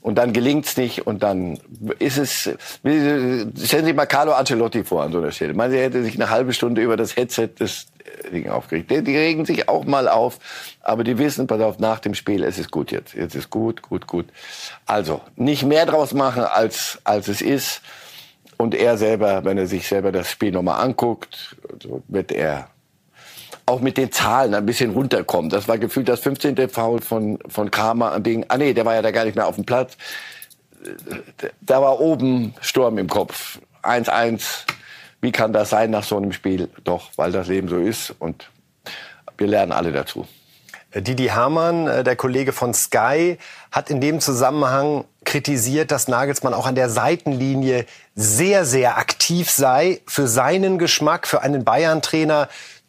[0.00, 1.58] Und dann gelingt's nicht und dann
[1.98, 5.54] ist es, stellen Sie sich mal Carlo Ancelotti vor an so einer Stelle.
[5.54, 7.88] Man, hätte sich eine halbe Stunde über das Headset des
[8.24, 8.90] äh, Ding aufgeregt.
[8.92, 10.38] Die, die regen sich auch mal auf,
[10.82, 13.14] aber die wissen, pass auf, nach dem Spiel, es ist gut jetzt.
[13.14, 14.26] Jetzt ist gut, gut, gut.
[14.86, 17.82] Also, nicht mehr draus machen, als, als es ist.
[18.56, 21.56] Und er selber, wenn er sich selber das Spiel nochmal anguckt,
[22.06, 22.70] wird er
[23.68, 25.50] auch mit den Zahlen ein bisschen runterkommen.
[25.50, 26.68] Das war gefühlt das 15.
[26.68, 28.44] Foul von, von Kramer Ding.
[28.48, 29.96] Ah nee, der war ja da gar nicht mehr auf dem Platz.
[31.60, 33.58] Da war oben Sturm im Kopf.
[33.82, 34.64] 1-1.
[35.20, 36.68] Wie kann das sein nach so einem Spiel?
[36.84, 38.50] Doch, weil das Leben so ist und
[39.36, 40.26] wir lernen alle dazu.
[40.94, 43.38] Didi Hamann, äh, der Kollege von Sky,
[43.70, 50.00] hat in dem Zusammenhang kritisiert, dass Nagelsmann auch an der Seitenlinie sehr, sehr aktiv sei.
[50.06, 52.48] Für seinen Geschmack, für einen Bayern-Trainer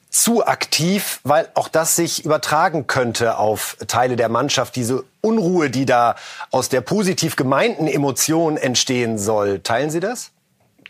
[0.10, 5.86] zu aktiv, weil auch das sich übertragen könnte auf Teile der Mannschaft, diese Unruhe, die
[5.86, 6.16] da
[6.52, 9.60] aus der positiv gemeinten Emotion entstehen soll.
[9.60, 10.32] Teilen Sie das?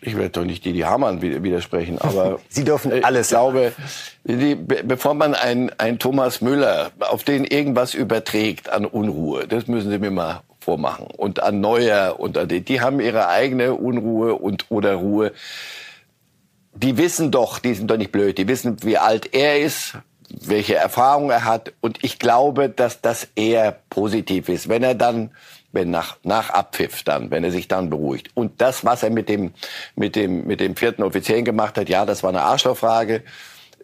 [0.02, 3.28] Ich werde doch nicht Didi Hamann widersprechen, aber Sie dürfen alles.
[3.28, 3.74] Ich glaube,
[4.24, 9.92] die, bevor man ein, ein Thomas Müller, auf den irgendwas überträgt an Unruhe, das müssen
[9.92, 11.08] Sie mir mal vormachen.
[11.08, 15.34] Und an Neuer und an die, die haben ihre eigene Unruhe und oder Ruhe
[16.82, 19.98] die wissen doch, die sind doch nicht blöd, die wissen, wie alt er ist,
[20.30, 21.74] welche Erfahrung er hat.
[21.82, 25.32] Und ich glaube, dass das eher positiv ist, wenn er dann,
[25.72, 28.30] wenn nach, nach Abpfiff dann, wenn er sich dann beruhigt.
[28.34, 29.54] Und das, was er mit dem,
[29.96, 33.24] mit dem, mit dem vierten Offiziellen gemacht hat, ja, das war eine Arschlochfrage.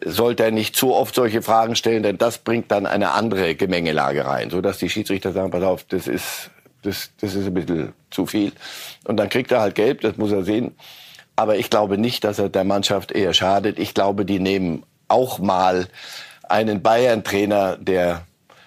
[0.02, 4.24] Sollte er nicht zu oft solche Fragen stellen, denn das bringt dann eine andere Gemengelage
[4.24, 6.50] rein, so dass die Schiedsrichter sagen, pass auf, das ist,
[6.82, 8.52] das, das ist ein bisschen zu viel.
[9.04, 10.74] Und dann kriegt er halt gelb, das muss er sehen.
[11.36, 13.78] Aber ich glaube nicht, dass er der Mannschaft eher schadet.
[13.78, 15.88] Ich glaube, die nehmen auch mal
[16.48, 18.22] einen Bayern-Trainer, der,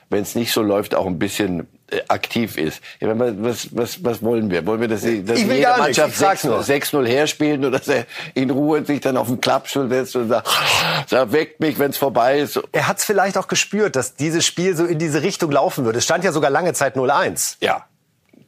[0.09, 2.81] wenn es nicht so läuft, auch ein bisschen äh, aktiv ist.
[2.99, 4.65] Was, was, was wollen wir?
[4.65, 8.05] Wollen wir, dass, sie, dass jede Mannschaft 6-0 herspielen oder dass er
[8.35, 10.47] in Ruhe sich dann auf den Klappstuhl setzt und sagt,
[11.07, 12.59] sagt weckt mich, wenn es vorbei ist.
[12.71, 15.97] Er hat es vielleicht auch gespürt, dass dieses Spiel so in diese Richtung laufen würde.
[15.97, 17.57] Es stand ja sogar lange Zeit 0-1.
[17.61, 17.85] Ja,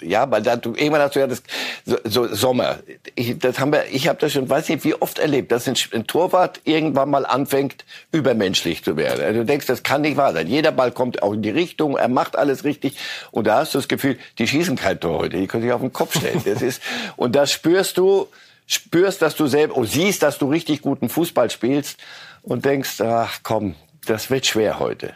[0.02, 1.44] Ja, weil da, du, irgendwann hast du ja das
[1.86, 2.80] so, so Sommer.
[3.16, 5.76] Ich, das haben wir, ich habe das schon, weiß nicht, wie oft erlebt, dass ein,
[5.94, 9.24] ein, Torwart irgendwann mal anfängt, übermenschlich zu werden.
[9.24, 10.48] Also du denkst, das kann nicht wahr sein.
[10.48, 12.98] Jeder Ball kommt auch in die Richtung, er macht alles richtig.
[13.32, 15.82] Und da hast du das Gefühl, die schießen kein Tor heute, die können sich auf
[15.82, 16.42] den Kopf stellen.
[16.44, 16.82] Das ist,
[17.16, 18.28] und das spürst du,
[18.66, 22.00] spürst, dass du selber, und siehst, dass du richtig guten Fußball spielst
[22.42, 25.14] und denkst, ach komm, das wird schwer heute.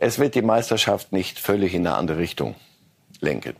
[0.00, 2.54] Es wird die Meisterschaft nicht völlig in eine andere Richtung
[3.20, 3.56] lenken.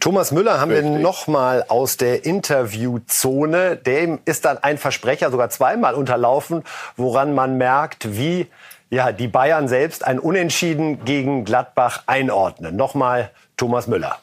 [0.00, 0.92] Thomas Müller haben Richtig.
[0.92, 3.76] wir noch mal aus der Interviewzone.
[3.76, 6.62] Dem ist dann ein Versprecher sogar zweimal unterlaufen,
[6.96, 8.46] woran man merkt, wie
[8.90, 12.76] ja, die Bayern selbst ein Unentschieden gegen Gladbach einordnen.
[12.76, 14.18] Nochmal Thomas Müller.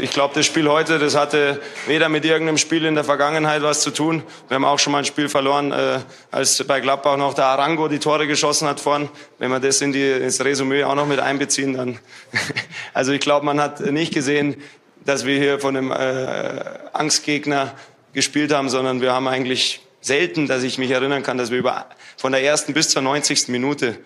[0.00, 3.80] Ich glaube, das Spiel heute, das hatte weder mit irgendeinem Spiel in der Vergangenheit was
[3.80, 4.22] zu tun.
[4.48, 7.88] Wir haben auch schon mal ein Spiel verloren, äh, als bei Gladbach noch der Arango
[7.88, 9.08] die Tore geschossen hat vorn.
[9.38, 11.98] Wenn wir das in die, ins Resümee auch noch mit einbeziehen, dann.
[12.94, 14.56] also ich glaube, man hat nicht gesehen,
[15.04, 17.74] dass wir hier von einem äh, Angstgegner
[18.12, 21.86] gespielt haben, sondern wir haben eigentlich selten, dass ich mich erinnern kann, dass wir über,
[22.18, 23.48] von der ersten bis zur 90.
[23.48, 23.96] Minute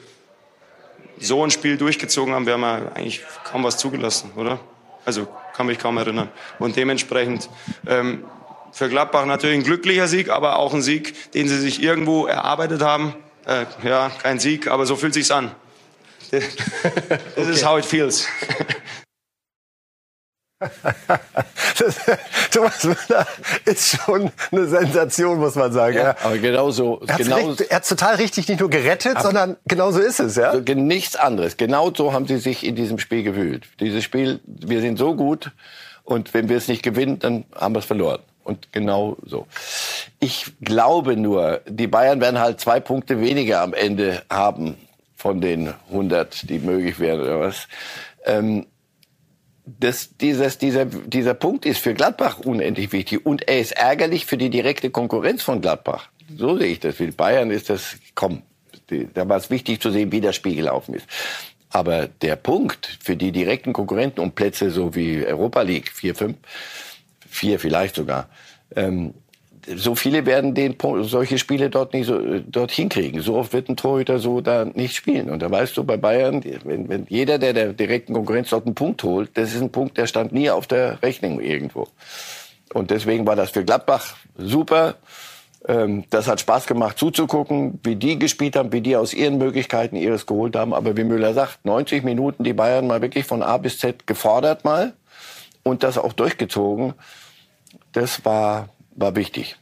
[1.18, 2.46] so ein Spiel durchgezogen haben.
[2.46, 4.61] Wir haben ja eigentlich kaum was zugelassen, oder?
[5.04, 6.28] Also kann mich kaum erinnern.
[6.58, 7.48] Und dementsprechend
[7.87, 8.24] ähm,
[8.72, 12.82] für Gladbach natürlich ein glücklicher Sieg, aber auch ein Sieg, den sie sich irgendwo erarbeitet
[12.82, 13.14] haben.
[13.46, 15.50] Äh, ja, kein Sieg, aber so fühlt sich's an.
[16.30, 16.56] This
[17.37, 17.50] okay.
[17.50, 18.26] is how it feels.
[22.50, 23.26] Thomas Müller
[23.64, 25.96] ist schon eine Sensation, muss man sagen.
[25.96, 27.00] Ja, aber genauso.
[27.06, 30.34] Er, genau er hat total richtig nicht nur gerettet, sondern genauso ist es.
[30.36, 30.50] Ja?
[30.50, 31.56] Also nichts anderes.
[31.56, 33.66] Genau so haben sie sich in diesem Spiel gefühlt.
[33.78, 35.52] Dieses Spiel, wir sind so gut
[36.02, 38.20] und wenn wir es nicht gewinnen, dann haben wir es verloren.
[38.42, 39.46] Und genau so.
[40.20, 44.76] Ich glaube nur, die Bayern werden halt zwei Punkte weniger am Ende haben
[45.14, 47.68] von den 100, die möglich wären oder was.
[48.24, 48.66] Ähm,
[49.81, 54.37] das, dieses, dieser, dieser Punkt ist für Gladbach unendlich wichtig und er ist ärgerlich für
[54.37, 56.09] die direkte Konkurrenz von Gladbach.
[56.37, 56.96] So sehe ich das.
[56.96, 58.42] Für Bayern ist das, komm,
[59.14, 61.07] da war es wichtig zu sehen, wie das Spiel gelaufen ist.
[61.70, 66.37] Aber der Punkt für die direkten Konkurrenten um Plätze so wie Europa League, vier, fünf,
[67.28, 68.28] vier vielleicht sogar,
[68.74, 69.14] ähm,
[69.76, 73.20] so viele werden den solche Spiele dort nicht so dort hinkriegen.
[73.20, 75.31] So oft wird ein Torhüter so da nicht spielen.
[75.31, 78.74] Und da weißt du bei Bayern, wenn, wenn jeder, der der direkten Konkurrenz dort einen
[78.74, 81.88] Punkt holt, das ist ein Punkt, der stand nie auf der Rechnung irgendwo.
[82.72, 84.96] Und deswegen war das für Gladbach super.
[85.66, 89.96] Ähm, das hat Spaß gemacht zuzugucken, wie die gespielt haben, wie die aus ihren Möglichkeiten
[89.96, 90.72] ihres geholt haben.
[90.72, 94.64] Aber wie Müller sagt, 90 Minuten die Bayern mal wirklich von A bis Z gefordert
[94.64, 94.94] mal
[95.62, 96.94] und das auch durchgezogen.
[97.92, 99.56] Das war war wichtig.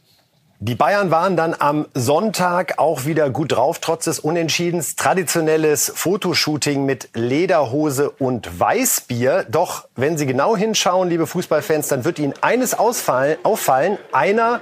[0.59, 4.95] Die Bayern waren dann am Sonntag auch wieder gut drauf, trotz des Unentschiedens.
[4.95, 9.45] Traditionelles Fotoshooting mit Lederhose und Weißbier.
[9.49, 13.99] Doch wenn Sie genau hinschauen, liebe Fußballfans, dann wird Ihnen eines ausfallen, auffallen.
[14.11, 14.61] Einer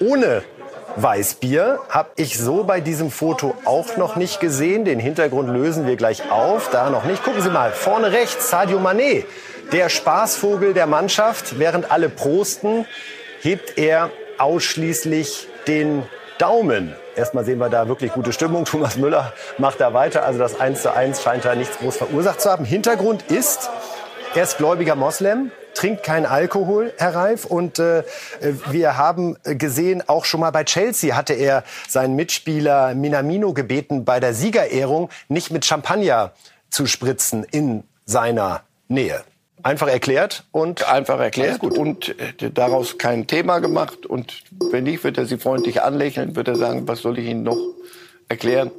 [0.00, 0.42] ohne
[0.96, 4.84] Weißbier habe ich so bei diesem Foto auch noch nicht gesehen.
[4.84, 6.70] Den Hintergrund lösen wir gleich auf.
[6.70, 7.22] Da noch nicht.
[7.22, 9.24] Gucken Sie mal, vorne rechts Sadio Mané,
[9.70, 12.84] der Spaßvogel der Mannschaft, während alle prosten
[13.40, 16.02] hebt er ausschließlich den
[16.38, 16.94] Daumen.
[17.16, 18.64] Erstmal sehen wir da wirklich gute Stimmung.
[18.64, 20.24] Thomas Müller macht da weiter.
[20.24, 22.64] Also das 1 zu 1 scheint da nichts groß verursacht zu haben.
[22.64, 23.68] Hintergrund ist,
[24.34, 27.44] er ist gläubiger Moslem, trinkt keinen Alkohol, Herr Reif.
[27.44, 28.04] Und äh,
[28.70, 34.20] wir haben gesehen, auch schon mal bei Chelsea hatte er seinen Mitspieler Minamino gebeten, bei
[34.20, 36.32] der Siegerehrung nicht mit Champagner
[36.70, 39.22] zu spritzen in seiner Nähe.
[39.62, 45.18] Einfach erklärt und einfach erklärt und äh, daraus kein Thema gemacht und wenn nicht, wird
[45.18, 47.58] er sie freundlich anlächeln, wird er sagen, was soll ich Ihnen noch
[48.28, 48.70] erklären?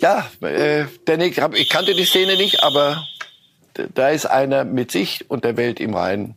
[0.00, 0.84] Ja, äh,
[1.16, 3.06] Nick, ich kannte die Szene nicht, aber
[3.94, 6.34] da ist einer mit sich und der Welt im Reinen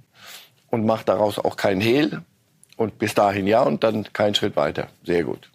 [0.69, 2.21] und macht daraus auch keinen Hehl
[2.77, 4.87] und bis dahin ja und dann keinen Schritt weiter.
[5.03, 5.49] Sehr gut.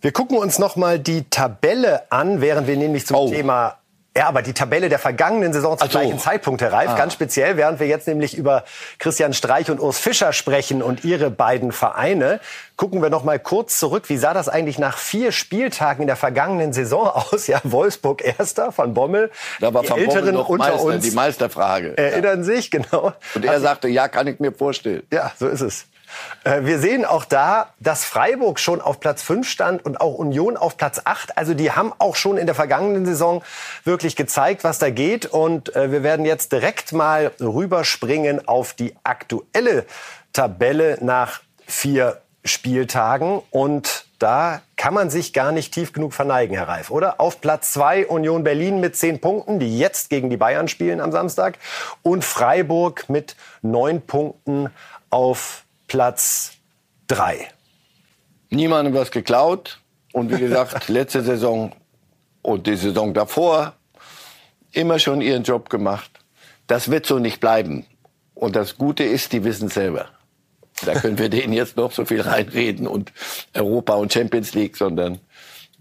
[0.00, 3.28] Wir gucken uns noch mal die Tabelle an, während wir nämlich zum oh.
[3.28, 3.79] Thema
[4.20, 5.98] ja, aber die Tabelle der vergangenen Saison zum so.
[5.98, 6.94] gleichen Zeitpunkt, Herr Reif, ah.
[6.94, 8.64] ganz speziell, während wir jetzt nämlich über
[8.98, 12.38] Christian Streich und Urs Fischer sprechen und ihre beiden Vereine,
[12.76, 14.10] gucken wir noch mal kurz zurück.
[14.10, 17.46] Wie sah das eigentlich nach vier Spieltagen in der vergangenen Saison aus?
[17.46, 19.30] Ja, Wolfsburg Erster von Bommel.
[19.58, 21.96] Da war die von Älteren noch unter Meister, uns die Meisterfrage.
[21.96, 22.44] Erinnern ja.
[22.44, 23.14] sich, genau.
[23.34, 25.02] Und er also, sagte, ja, kann ich mir vorstellen.
[25.10, 25.86] Ja, so ist es.
[26.44, 30.56] Äh, wir sehen auch da, dass Freiburg schon auf Platz 5 stand und auch Union
[30.56, 31.36] auf Platz 8.
[31.36, 33.42] Also die haben auch schon in der vergangenen Saison
[33.84, 35.26] wirklich gezeigt, was da geht.
[35.26, 39.84] Und äh, wir werden jetzt direkt mal rüberspringen auf die aktuelle
[40.32, 43.42] Tabelle nach vier Spieltagen.
[43.50, 47.20] Und da kann man sich gar nicht tief genug verneigen, Herr Reif, oder?
[47.20, 51.12] Auf Platz zwei Union Berlin mit zehn Punkten, die jetzt gegen die Bayern spielen am
[51.12, 51.58] Samstag.
[52.02, 54.70] Und Freiburg mit neun Punkten
[55.10, 56.52] auf Platz
[57.08, 57.48] drei.
[58.48, 59.80] Niemandem was geklaut.
[60.12, 61.72] Und wie gesagt, letzte Saison
[62.42, 63.74] und die Saison davor
[64.70, 66.12] immer schon ihren Job gemacht.
[66.68, 67.86] Das wird so nicht bleiben.
[68.34, 70.06] Und das Gute ist, die wissen selber.
[70.84, 73.12] Da können wir denen jetzt noch so viel reinreden und
[73.52, 75.18] Europa und Champions League, sondern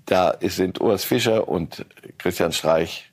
[0.08, 1.86] da sind Urs Fischer und
[2.18, 3.12] Christian Streich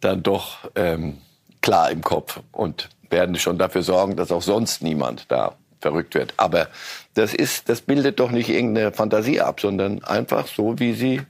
[0.00, 1.18] dann doch ähm,
[1.60, 6.34] klar im Kopf und werden schon dafür sorgen, dass auch sonst niemand da verrückt wird.
[6.36, 6.68] Aber
[7.14, 11.22] das ist, das bildet doch nicht irgendeine Fantasie ab, sondern einfach so, wie sie,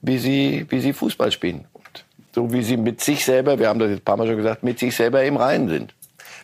[0.00, 1.66] wie sie, wie sie Fußball spielen.
[1.72, 4.36] Und so wie sie mit sich selber, wir haben das jetzt ein paar Mal schon
[4.36, 5.94] gesagt, mit sich selber im Reinen sind.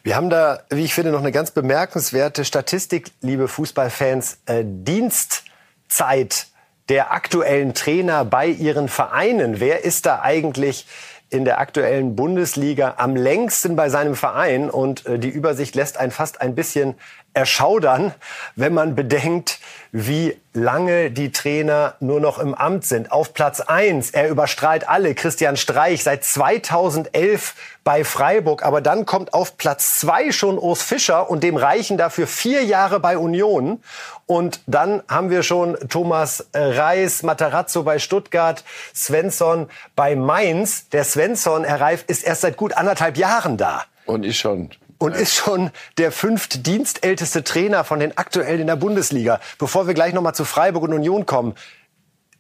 [0.03, 4.37] Wir haben da, wie ich finde, noch eine ganz bemerkenswerte Statistik, liebe Fußballfans.
[4.45, 6.49] Äh, Dienstzeit
[6.91, 9.61] der aktuellen Trainer bei ihren Vereinen.
[9.61, 10.87] Wer ist da eigentlich
[11.31, 14.69] in der aktuellen Bundesliga am längsten bei seinem Verein?
[14.69, 16.97] Und äh, die Übersicht lässt einen fast ein bisschen
[17.35, 18.15] erschaudern,
[18.57, 19.59] wenn man bedenkt,
[19.91, 23.13] wie lange die Trainer nur noch im Amt sind.
[23.13, 28.65] Auf Platz eins, er überstrahlt alle, Christian Streich seit 2011 bei Freiburg.
[28.65, 32.99] Aber dann kommt auf Platz zwei schon Urs Fischer und dem reichen dafür vier Jahre
[32.99, 33.83] bei Union.
[34.27, 40.89] Und dann haben wir schon Thomas Reis, Matarazzo bei Stuttgart, Svensson bei Mainz.
[40.89, 43.85] Der Svensson, Herr Reif, ist erst seit gut anderthalb Jahren da.
[44.07, 49.41] Und ist schon und ist schon der fünftdienstälteste Trainer von den aktuellen in der Bundesliga.
[49.59, 51.55] Bevor wir gleich noch mal zu Freiburg und Union kommen,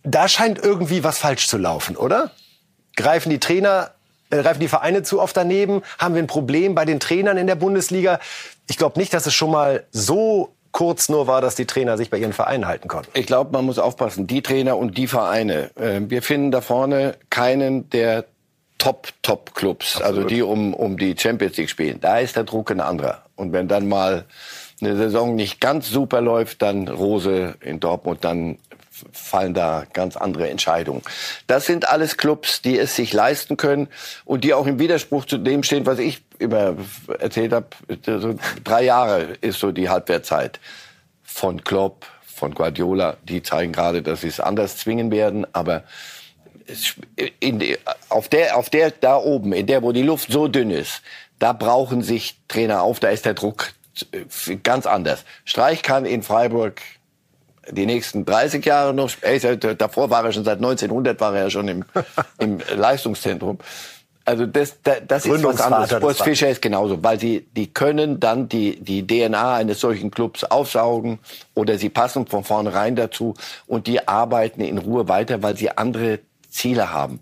[0.02, 2.30] da scheint irgendwie was falsch zu laufen, oder?
[2.96, 3.90] Greifen die Trainer,
[4.30, 5.82] äh, greifen die Vereine zu oft daneben?
[5.98, 8.20] Haben wir ein Problem bei den Trainern in der Bundesliga?
[8.68, 12.10] Ich glaube nicht, dass es schon mal so kurz nur war, dass die Trainer sich
[12.10, 13.10] bei ihren Vereinen halten konnten.
[13.14, 14.26] Ich glaube, man muss aufpassen.
[14.26, 15.70] Die Trainer und die Vereine.
[15.76, 18.24] Äh, wir finden da vorne keinen, der
[18.84, 23.22] Top-Top-Clubs, also die um, um die Champions League spielen, da ist der Druck ein anderer.
[23.34, 24.26] Und wenn dann mal
[24.82, 28.58] eine Saison nicht ganz super läuft, dann Rose in Dortmund, dann
[29.10, 31.00] fallen da ganz andere Entscheidungen.
[31.46, 33.88] Das sind alles Clubs, die es sich leisten können
[34.26, 36.76] und die auch im Widerspruch zu dem stehen, was ich immer
[37.18, 37.68] erzählt habe.
[38.04, 40.60] So drei Jahre ist so die Halbwertzeit
[41.22, 43.16] von Klopp, von Guardiola.
[43.22, 45.84] Die zeigen gerade, dass sie es anders zwingen werden, aber
[47.40, 47.62] in,
[48.08, 51.02] auf der, auf der, da oben, in der, wo die Luft so dünn ist,
[51.38, 53.72] da brauchen sich Trainer auf, da ist der Druck
[54.12, 55.24] äh, ganz anders.
[55.44, 56.80] Streich kann in Freiburg
[57.70, 59.40] die nächsten 30 Jahre noch, ey,
[59.76, 61.84] davor war er schon seit 1900 war er ja schon im,
[62.38, 63.58] im Leistungszentrum.
[64.26, 66.02] Also das, das, das ist was anderes.
[66.02, 70.44] Urs Fischer ist genauso, weil sie, die können dann die, die DNA eines solchen Clubs
[70.44, 71.18] aufsaugen
[71.54, 73.34] oder sie passen von vornherein dazu
[73.66, 76.20] und die arbeiten in Ruhe weiter, weil sie andere
[76.54, 77.20] Ziele haben.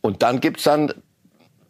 [0.00, 0.92] Und dann gibt's dann,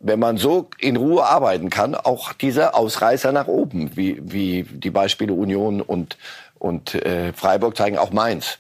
[0.01, 4.90] wenn man so in Ruhe arbeiten kann, auch diese Ausreißer nach oben, wie, wie die
[4.90, 6.16] Beispiele Union und,
[6.59, 8.59] und äh, Freiburg zeigen, auch Mainz.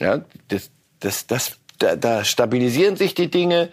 [0.00, 3.68] Ja, das, das, das, da, da stabilisieren sich die Dinge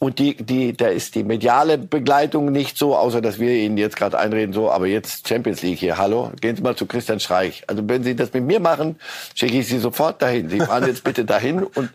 [0.00, 3.96] und die, die, da ist die mediale Begleitung nicht so, außer dass wir Ihnen jetzt
[3.96, 7.64] gerade einreden, so, aber jetzt Champions League hier, hallo, gehen Sie mal zu Christian Streich.
[7.66, 8.98] Also wenn Sie das mit mir machen,
[9.34, 10.48] schicke ich Sie sofort dahin.
[10.48, 11.90] Sie fahren jetzt bitte dahin und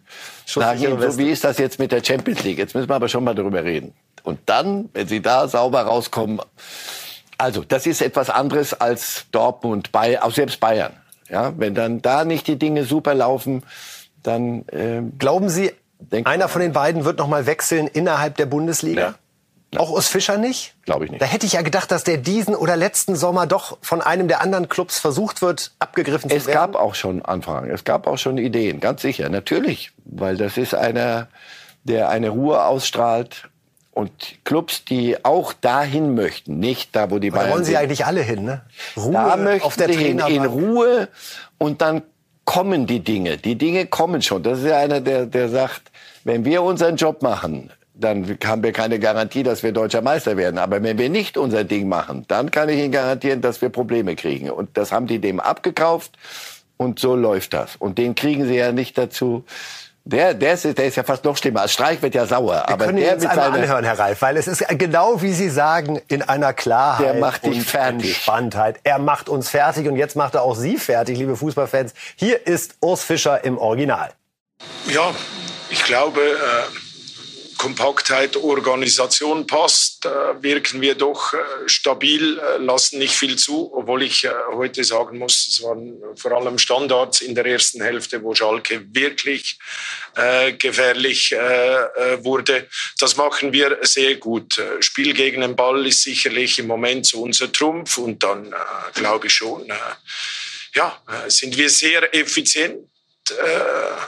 [0.46, 2.60] sagen, so, wie ist das jetzt mit der Champions League?
[2.60, 3.92] Jetzt müssen wir aber schon mal darüber reden.
[4.22, 6.40] Und dann, wenn Sie da sauber rauskommen,
[7.40, 10.94] also das ist etwas anderes als Dortmund, Bayern, auch selbst Bayern.
[11.28, 13.64] Ja, wenn dann da nicht die Dinge super laufen,
[14.22, 18.46] dann äh, glauben Sie, Denk Einer von den beiden wird noch mal wechseln innerhalb der
[18.46, 19.02] Bundesliga?
[19.02, 19.80] Ja.
[19.80, 20.76] Auch Urs Fischer nicht?
[20.84, 21.22] Glaube ich nicht.
[21.22, 24.42] Da hätte ich ja gedacht, dass der diesen oder letzten Sommer doch von einem der
[24.42, 26.58] anderen Clubs versucht wird, abgegriffen es zu werden.
[26.58, 30.58] Es gab auch schon Anfragen, es gab auch schon Ideen, ganz sicher, natürlich, weil das
[30.58, 31.28] ist einer,
[31.84, 33.50] der eine Ruhe ausstrahlt
[33.92, 34.12] und
[34.46, 37.80] Clubs, die auch dahin möchten, nicht da, wo die Bayern Da wollen sie sind.
[37.80, 38.62] eigentlich alle hin, ne?
[38.96, 41.10] Ruhe da möchten auf der sie hin, in Ruhe
[41.58, 42.02] und dann
[42.46, 43.38] kommen die Dinge.
[43.38, 44.44] Die Dinge kommen schon.
[44.44, 45.92] Das ist ja einer, der, der sagt,
[46.24, 50.58] wenn wir unseren Job machen, dann haben wir keine Garantie, dass wir deutscher Meister werden.
[50.58, 54.16] Aber wenn wir nicht unser Ding machen, dann kann ich Ihnen garantieren, dass wir Probleme
[54.16, 54.50] kriegen.
[54.50, 56.18] Und das haben die dem abgekauft.
[56.78, 57.78] Und so läuft das.
[57.78, 59.46] Und den kriegen sie ja nicht dazu,
[60.08, 61.62] der, der, ist, der ist ja fast noch schlimmer.
[61.62, 62.64] Als Streich wird ja sauer.
[62.68, 65.50] Wir aber können der jetzt einmal anhören, Herr Reif, weil es ist genau wie Sie
[65.50, 68.10] sagen, in einer Klarheit der macht dich und fertig.
[68.12, 68.80] Entspanntheit.
[68.84, 71.96] Er macht uns fertig und jetzt macht er auch Sie fertig, liebe Fußballfans.
[72.16, 74.12] Hier ist Urs Fischer im Original.
[74.88, 75.12] Ja,
[75.72, 76.85] ich glaube, äh,
[77.58, 80.10] Kompaktheit, Organisation passt, äh,
[80.42, 81.38] wirken wir doch äh,
[81.68, 86.58] stabil, äh, lassen nicht viel zu, obwohl ich heute sagen muss, es waren vor allem
[86.58, 89.58] Standards in der ersten Hälfte, wo Schalke wirklich
[90.60, 92.68] gefährlich wurde.
[93.00, 94.62] Das machen wir sehr gut.
[94.80, 98.54] Spiel gegen den Ball ist sicherlich im Moment so unser Trumpf und dann
[98.94, 99.68] glaube ich schon,
[100.74, 102.95] ja, sind wir sehr effizient äh,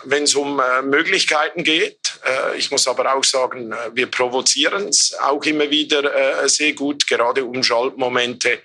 [0.04, 2.20] wenn es um äh, Möglichkeiten geht.
[2.24, 7.08] Äh, ich muss aber auch sagen, wir provozieren es auch immer wieder sehr gut.
[7.08, 8.62] Gerade um Schaltmomente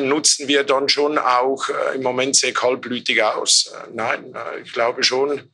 [0.00, 3.72] nutzen wir dann schon auch im Moment sehr kaltblütig aus.
[3.92, 4.34] Nein,
[4.64, 5.50] ich glaube schon,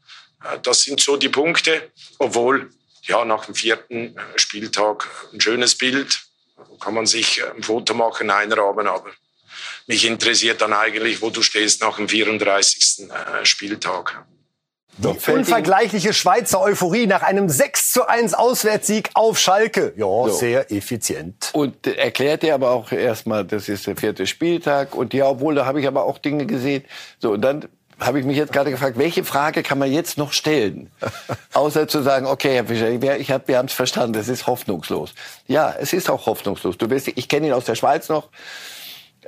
[0.63, 2.71] das sind so die Punkte, obwohl
[3.03, 6.19] ja nach dem vierten Spieltag ein schönes Bild
[6.81, 9.11] kann man sich ein Foto machen, einrahmen, aber
[9.87, 13.09] mich interessiert dann eigentlich, wo du stehst nach dem 34.
[13.09, 14.24] Äh, Spieltag.
[14.99, 19.93] Die unvergleichliche Schweizer Euphorie nach einem 6 zu 1 Auswärtssieg auf Schalke.
[19.97, 20.30] Ja, so.
[20.30, 21.51] sehr effizient.
[21.53, 24.95] Und erklärt er aber auch erstmal, das ist der vierte Spieltag.
[24.95, 26.84] Und ja, obwohl, da habe ich aber auch Dinge gesehen.
[27.18, 27.68] So, und dann
[28.01, 30.91] habe ich mich jetzt gerade gefragt, welche Frage kann man jetzt noch stellen?
[31.53, 35.14] Außer zu sagen, okay, Herr Fischer, ich hab, wir haben es verstanden, das ist hoffnungslos.
[35.47, 36.78] Ja, es ist auch hoffnungslos.
[36.78, 38.30] Du bist, ich kenne ihn aus der Schweiz noch.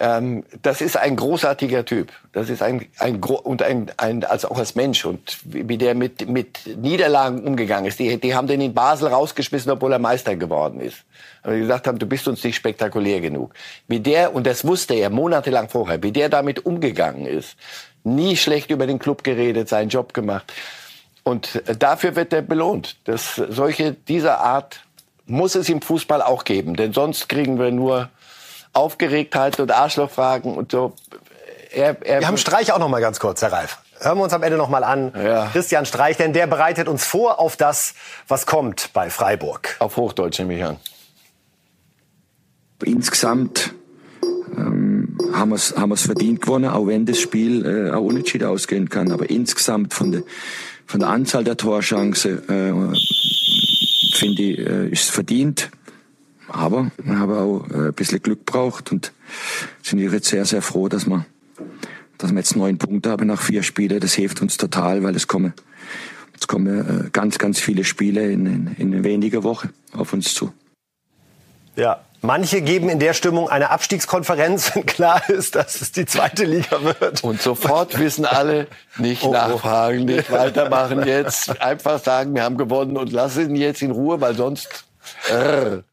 [0.01, 2.13] Ähm, das ist ein großartiger Typ.
[2.33, 5.97] Das ist ein, ein und ein, ein also auch als Mensch und wie, wie der
[5.97, 7.99] mit mit Niederlagen umgegangen ist.
[7.99, 10.99] Die, die haben den in Basel rausgeschmissen, obwohl er Meister geworden ist.
[11.43, 13.55] Weil die gesagt haben, du bist uns nicht spektakulär genug.
[13.89, 17.57] Wie der und das wusste er monatelang vorher, wie der damit umgegangen ist.
[18.05, 20.53] Nie schlecht über den Club geredet, seinen Job gemacht.
[21.25, 22.97] Und dafür wird er belohnt.
[23.05, 24.81] Das solche dieser Art
[25.27, 28.09] muss es im Fußball auch geben, denn sonst kriegen wir nur
[28.73, 30.95] Aufgeregtheit und Arschlochfragen und so.
[31.71, 33.79] Er, er Wir haben Streich auch noch mal ganz kurz, Herr Reif.
[34.01, 35.13] Hören wir uns am Ende noch mal an.
[35.17, 35.49] Ja.
[35.53, 37.95] Christian Streich, denn der bereitet uns vor auf das,
[38.29, 39.77] was kommt bei Freiburg.
[39.81, 40.77] Auf Hochdeutsch nehme ich an.
[42.85, 43.75] Insgesamt
[44.57, 48.89] ähm, haben wir es haben verdient gewonnen, auch wenn das Spiel äh, auch unentschieden ausgehen
[48.89, 49.11] kann.
[49.11, 50.23] Aber insgesamt von der,
[50.87, 52.97] von der Anzahl der Torchancen äh,
[54.17, 55.71] finde ich, äh, ist es verdient.
[56.49, 59.13] Aber wir haben auch äh, ein bisschen Glück braucht und
[59.83, 61.27] sind jetzt sehr, sehr froh, dass wir,
[62.17, 64.01] dass wir jetzt neun Punkte haben nach vier Spielen.
[64.01, 65.53] Das hilft uns total, weil es kommen,
[66.39, 70.53] es kommen äh, ganz, ganz viele Spiele in, in, in weniger Wochen auf uns zu.
[71.77, 76.45] Ja, Manche geben in der Stimmung eine Abstiegskonferenz, wenn klar ist, dass es die zweite
[76.45, 77.23] Liga wird.
[77.23, 79.33] Und sofort wissen alle, nicht oh, oh.
[79.33, 81.61] nachfragen, nicht weitermachen jetzt.
[81.63, 84.88] Einfach sagen, wir haben gewonnen und lassen ihn jetzt in Ruhe, weil sonst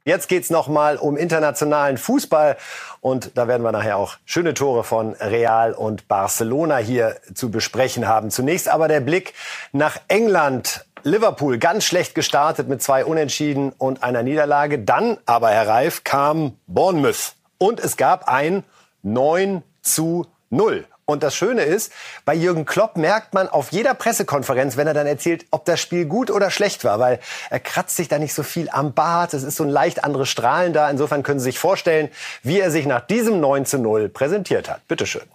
[0.04, 2.58] Jetzt geht's noch mal um internationalen Fußball
[3.02, 8.08] und da werden wir nachher auch schöne Tore von Real und Barcelona hier zu besprechen
[8.08, 8.32] haben.
[8.32, 9.34] Zunächst aber der Blick
[9.72, 10.86] nach England.
[11.04, 14.80] Liverpool ganz schlecht gestartet mit zwei Unentschieden und einer Niederlage.
[14.80, 18.64] Dann aber, Herr Reif, kam Bournemouth und es gab ein
[19.04, 20.88] 9 zu 0.
[21.06, 21.92] Und das Schöne ist,
[22.26, 26.06] bei Jürgen Klopp merkt man auf jeder Pressekonferenz, wenn er dann erzählt, ob das Spiel
[26.06, 27.20] gut oder schlecht war, weil
[27.52, 29.36] er kratzt sich da nicht so viel am Bart.
[29.36, 30.90] Es ist so ein leicht andere Strahlen da.
[30.90, 32.10] Insofern können Sie sich vorstellen,
[32.42, 34.88] wie er sich nach diesem 9 zu 0 präsentiert hat.
[34.88, 35.35] Bitte schön.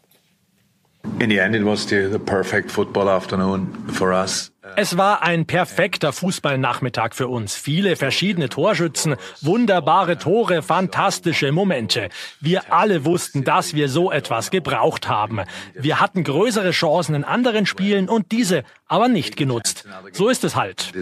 [1.19, 4.51] In the end, it was the, the perfect football afternoon for us.
[4.77, 7.57] Es war ein perfekter Fußballnachmittag für uns.
[7.57, 12.09] Viele verschiedene Torschützen, wunderbare Tore, fantastische Momente.
[12.41, 15.41] Wir alle wussten, dass wir so etwas gebraucht haben.
[15.75, 19.85] Wir hatten größere Chancen in anderen Spielen und diese aber nicht genutzt.
[20.13, 20.93] So ist es halt.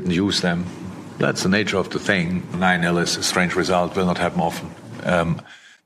[1.18, 2.44] That's the nature of the thing.
[2.60, 4.70] 9-0 is a strange result, will not happen often.
[5.04, 5.40] Um,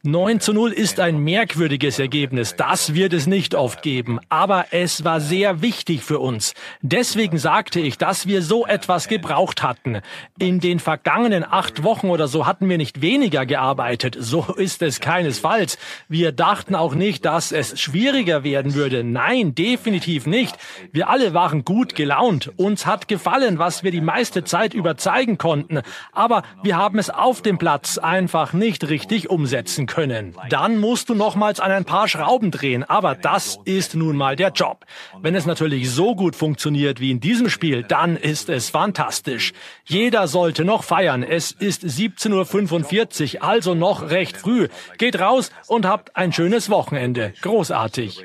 [0.05, 2.57] 9 zu 0 ist ein merkwürdiges Ergebnis.
[2.57, 4.19] Das wird es nicht oft geben.
[4.31, 6.55] Aber es war sehr wichtig für uns.
[6.81, 10.01] Deswegen sagte ich, dass wir so etwas gebraucht hatten.
[10.41, 14.17] In den vergangenen acht Wochen oder so hatten wir nicht weniger gearbeitet.
[14.19, 15.79] So ist es keinesfalls.
[16.09, 19.05] Wir dachten auch nicht, dass es schwieriger werden würde.
[19.05, 20.57] Nein, definitiv nicht.
[20.91, 22.51] Wir alle waren gut gelaunt.
[22.57, 25.81] Uns hat gefallen, was wir die meiste Zeit über zeigen konnten.
[26.11, 30.35] Aber wir haben es auf dem Platz einfach nicht richtig umsetzen können können.
[30.49, 34.49] Dann musst du nochmals an ein paar Schrauben drehen, aber das ist nun mal der
[34.49, 34.87] Job.
[35.21, 39.53] Wenn es natürlich so gut funktioniert wie in diesem Spiel, dann ist es fantastisch.
[39.85, 41.23] Jeder sollte noch feiern.
[41.23, 44.69] Es ist 17.45 Uhr, also noch recht früh.
[44.97, 47.35] Geht raus und habt ein schönes Wochenende.
[47.43, 48.23] Großartig.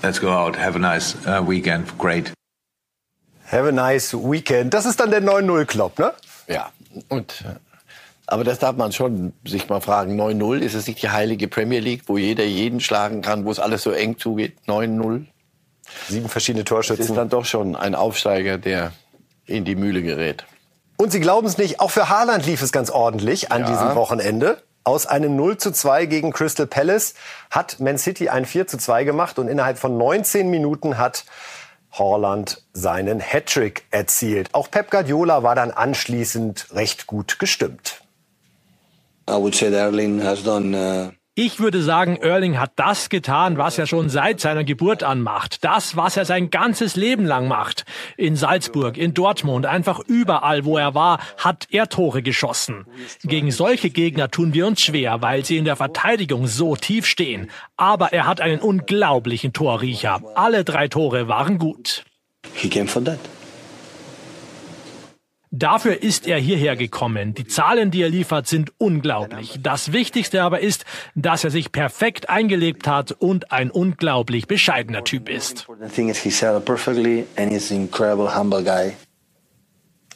[0.00, 0.56] Let's go out.
[0.56, 1.98] Have a nice uh, weekend.
[1.98, 2.32] Great.
[3.50, 4.72] Have a nice weekend.
[4.72, 6.12] Das ist dann der 9-0-Club, ne?
[6.46, 6.70] Ja.
[7.08, 7.56] Und äh,
[8.28, 10.20] aber das darf man schon sich mal fragen.
[10.20, 13.58] 9-0, ist es nicht die heilige Premier League, wo jeder jeden schlagen kann, wo es
[13.58, 14.56] alles so eng zugeht?
[14.66, 15.24] 9-0?
[16.08, 16.98] Sieben verschiedene Torschützen.
[16.98, 18.92] Das ist dann doch schon ein Aufsteiger, der
[19.46, 20.44] in die Mühle gerät.
[20.98, 23.68] Und Sie glauben es nicht, auch für Haaland lief es ganz ordentlich an Ja.
[23.70, 24.62] diesem Wochenende.
[24.84, 27.14] Aus einem 0 zu 2 gegen Crystal Palace
[27.50, 31.24] hat Man City ein 4 zu 2 gemacht und innerhalb von 19 Minuten hat
[31.92, 34.48] Haaland seinen Hattrick erzielt.
[34.52, 38.02] Auch Pep Guardiola war dann anschließend recht gut gestimmt.
[41.40, 45.62] Ich würde sagen, Erling hat das getan, was er schon seit seiner Geburt an macht.
[45.62, 47.84] Das, was er sein ganzes Leben lang macht.
[48.16, 52.86] In Salzburg, in Dortmund, einfach überall, wo er war, hat er Tore geschossen.
[53.22, 57.50] Gegen solche Gegner tun wir uns schwer, weil sie in der Verteidigung so tief stehen.
[57.76, 60.20] Aber er hat einen unglaublichen Torriecher.
[60.34, 62.04] Alle drei Tore waren gut.
[62.54, 63.18] he came for that.
[65.58, 67.34] Dafür ist er hierher gekommen.
[67.34, 69.58] Die Zahlen, die er liefert, sind unglaublich.
[69.60, 70.84] Das Wichtigste aber ist,
[71.16, 75.66] dass er sich perfekt eingelebt hat und ein unglaublich bescheidener Typ ist.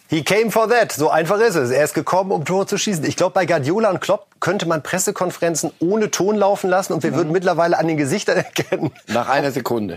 [0.09, 0.93] He came for that.
[0.93, 1.71] So einfach ist es.
[1.71, 3.05] Er ist gekommen, um Tore zu schießen.
[3.05, 7.15] Ich glaube, bei Guardiola und Klopp könnte man Pressekonferenzen ohne Ton laufen lassen und wir
[7.15, 8.93] würden mittlerweile an den Gesichtern erkennen.
[9.09, 9.97] Nach einer Sekunde.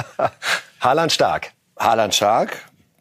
[0.80, 1.52] Haaland stark.
[1.78, 2.56] Haaland stark.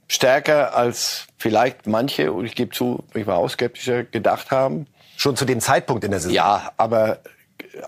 [0.07, 4.87] Stärker als vielleicht manche, und ich gebe zu, ich war auch skeptischer, gedacht haben.
[5.17, 6.35] Schon zu dem Zeitpunkt in der Saison.
[6.35, 7.19] Ja, aber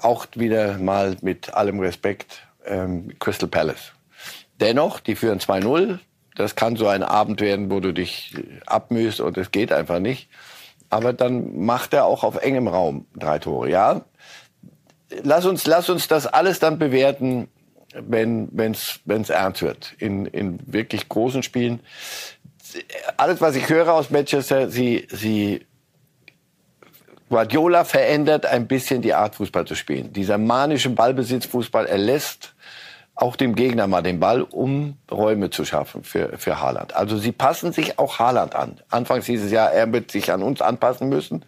[0.01, 3.93] auch wieder mal mit allem Respekt ähm, Crystal Palace.
[4.59, 5.99] Dennoch, die führen 2-0.
[6.36, 10.30] Das kann so ein Abend werden, wo du dich abmühst und es geht einfach nicht.
[10.89, 13.70] Aber dann macht er auch auf engem Raum drei Tore.
[13.70, 14.01] Ja,
[15.24, 17.49] lass uns, lass uns das alles dann bewerten,
[18.02, 19.93] wenn wenn's wenn's ernst wird.
[19.98, 21.82] In, in wirklich großen Spielen.
[23.16, 25.66] Alles, was ich höre aus Manchester, sie, sie
[27.30, 30.14] Guardiola verändert ein bisschen die Art, Fußball zu spielen.
[30.14, 32.54] Dieser manische Ballbesitzfußball, er lässt
[33.16, 36.95] auch dem Gegner mal den Ball, um Räume zu schaffen für, für Haaland.
[36.95, 38.80] Also sie passen sich auch Haaland an.
[38.89, 41.43] Anfangs hieß es ja, er wird sich an uns anpassen müssen.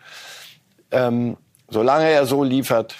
[0.92, 1.38] Ähm,
[1.70, 2.96] solange er so liefert,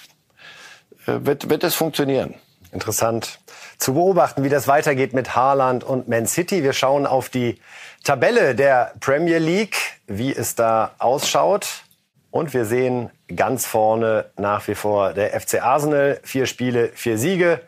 [1.06, 2.34] äh, wird, wird es funktionieren.
[2.70, 3.39] Interessant
[3.80, 6.62] zu beobachten, wie das weitergeht mit Haaland und Man City.
[6.62, 7.58] Wir schauen auf die
[8.04, 9.76] Tabelle der Premier League,
[10.06, 11.82] wie es da ausschaut.
[12.30, 16.20] Und wir sehen ganz vorne nach wie vor der FC Arsenal.
[16.22, 17.60] Vier Spiele, vier Siege.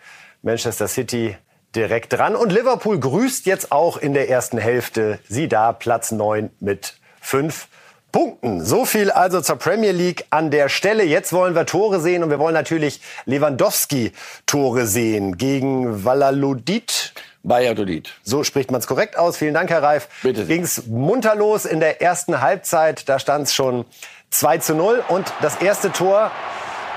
[0.42, 1.36] Manchester City
[1.74, 2.36] direkt dran.
[2.36, 5.18] Und Liverpool grüßt jetzt auch in der ersten Hälfte.
[5.28, 7.68] Sie da, Platz neun mit fünf
[8.12, 8.62] Punkten.
[8.62, 11.02] So viel also zur Premier League an der Stelle.
[11.02, 14.12] Jetzt wollen wir Tore sehen und wir wollen natürlich Lewandowski
[14.44, 17.14] Tore sehen gegen Valladolid.
[17.42, 18.12] Valladolid.
[18.22, 19.38] So spricht man es korrekt aus.
[19.38, 20.08] Vielen Dank, Herr Reif.
[20.22, 20.44] Bitte.
[20.44, 23.08] Ging's munter los in der ersten Halbzeit.
[23.08, 23.86] Da stand es schon
[24.30, 26.30] 2 zu 0 und das erste Tor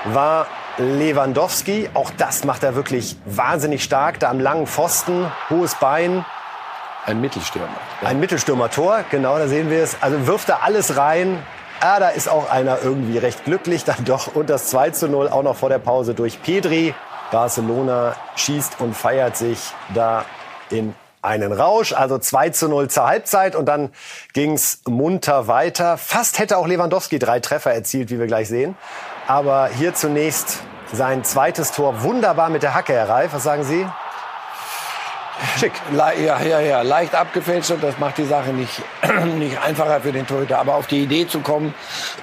[0.04, 0.46] war
[0.78, 1.88] Lewandowski.
[1.94, 4.20] Auch das macht er wirklich wahnsinnig stark.
[4.20, 6.24] Da am langen Pfosten, hohes Bein.
[7.06, 7.68] Ein Mittelstürmer.
[8.02, 9.96] Ein Mittelstürmer-Tor, genau, da sehen wir es.
[10.00, 11.40] Also wirft er alles rein.
[11.78, 14.34] Ah, da ist auch einer irgendwie recht glücklich dann doch.
[14.34, 16.94] Und das 2 zu 0 auch noch vor der Pause durch Pedri.
[17.30, 19.60] Barcelona schießt und feiert sich
[19.94, 20.24] da
[20.70, 21.92] in einen Rausch.
[21.92, 23.92] Also 2 zu 0 zur Halbzeit und dann
[24.32, 25.98] ging's munter weiter.
[25.98, 28.76] Fast hätte auch Lewandowski drei Treffer erzielt, wie wir gleich sehen.
[29.28, 30.58] Aber hier zunächst
[30.92, 33.32] sein zweites Tor wunderbar mit der Hacke, Herr Reif.
[33.32, 33.86] Was sagen Sie?
[35.58, 35.72] Schick.
[35.92, 38.82] Le ja, ja, ja, leicht abgefälscht und das macht die Sache nicht,
[39.38, 40.58] nicht einfacher für den Torhüter.
[40.58, 41.74] Aber auf die Idee zu kommen,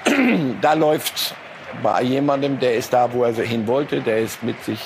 [0.62, 1.36] da läuft
[1.82, 4.80] bei jemandem, der ist da, wo er hin wollte, der ist mit sich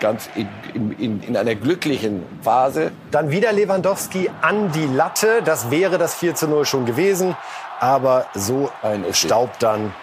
[0.00, 2.90] ganz in, in, in einer glücklichen Phase.
[3.10, 5.42] Dann wieder Lewandowski an die Latte.
[5.44, 7.36] Das wäre das 4 zu 0 schon gewesen.
[7.78, 8.70] Aber so
[9.12, 9.94] staubt dann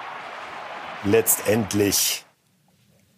[1.03, 2.26] letztendlich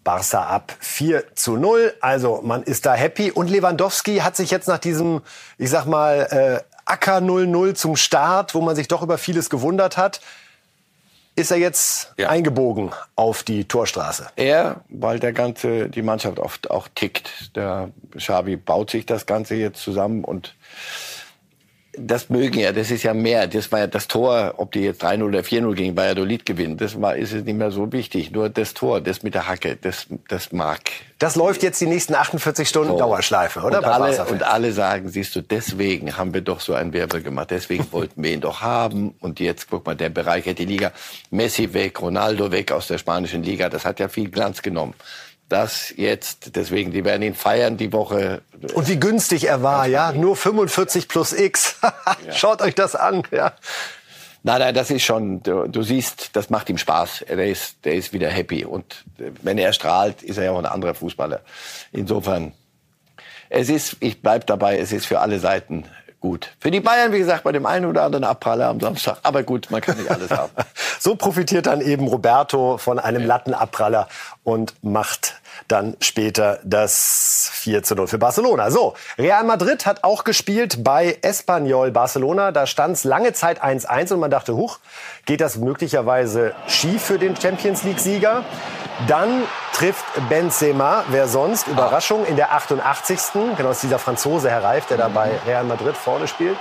[0.10, 1.94] Barca ab 4 zu 0.
[2.02, 3.30] Also man ist da happy.
[3.30, 5.22] Und Lewandowski hat sich jetzt nach diesem,
[5.60, 9.98] ich sag mal, äh, Acker 0-0 zum Start, wo man sich doch über vieles gewundert
[9.98, 10.20] hat,
[11.36, 14.32] ist er jetzt eingebogen auf die Torstraße.
[14.36, 17.56] Er, weil der ganze, die Mannschaft oft auch tickt.
[17.56, 20.56] Der Xavi baut sich das Ganze jetzt zusammen und
[21.98, 23.48] das mögen ja, das ist ja mehr.
[23.48, 27.02] Das war ja das Tor, ob die jetzt 3-0 oder 4-0 gegen Valladolid gewinnen, das
[27.02, 28.32] war, ist es nicht mehr so wichtig.
[28.32, 30.82] Nur das Tor, das mit der Hacke, das, das mag.
[31.18, 33.80] Das läuft jetzt die nächsten 48 Stunden Dauerschleife, oder?
[33.80, 37.52] Und alle, und alle sagen, siehst du, deswegen haben wir doch so einen Wirbel gemacht.
[37.52, 39.16] Deswegen wollten wir ihn doch haben.
[39.20, 40.92] Und jetzt, guck mal, der bereichert die Liga.
[41.32, 43.68] Messi weg, Ronaldo weg aus der spanischen Liga.
[43.68, 44.94] Das hat ja viel Glanz genommen.
[45.50, 48.44] Das jetzt, deswegen, die werden ihn feiern die Woche.
[48.76, 50.12] Und wie günstig er war, ja?
[50.12, 51.78] Nur 45 plus X.
[52.32, 53.54] Schaut euch das an, ja.
[54.44, 57.26] Nein, nein, das ist schon, du, du siehst, das macht ihm Spaß.
[57.28, 58.64] Der ist, der ist wieder happy.
[58.64, 61.42] Und äh, wenn er strahlt, ist er ja auch ein anderer Fußballer.
[61.92, 62.54] Insofern,
[63.50, 65.86] es ist, ich bleib dabei, es ist für alle Seiten
[66.20, 66.52] gut.
[66.60, 69.20] Für die Bayern, wie gesagt, bei dem einen oder anderen Abpraller am Samstag.
[69.24, 70.52] Aber gut, man kann nicht alles haben.
[71.00, 74.08] so profitiert dann eben Roberto von einem Lattenabpraller
[74.44, 75.36] und macht
[75.68, 78.72] dann später das 4 zu 0 für Barcelona.
[78.72, 82.52] So, Real Madrid hat auch gespielt bei Espanyol Barcelona.
[82.52, 84.80] Da stand es lange Zeit 1-1 und man dachte, huch,
[85.26, 88.44] geht das möglicherweise schief für den Champions League-Sieger?
[89.08, 89.44] Dann
[89.74, 93.20] trifft Benzema, wer sonst, Überraschung, in der 88.
[93.56, 96.58] Genau, ist dieser Franzose, Herr Reif, der da bei Real Madrid vorne spielt.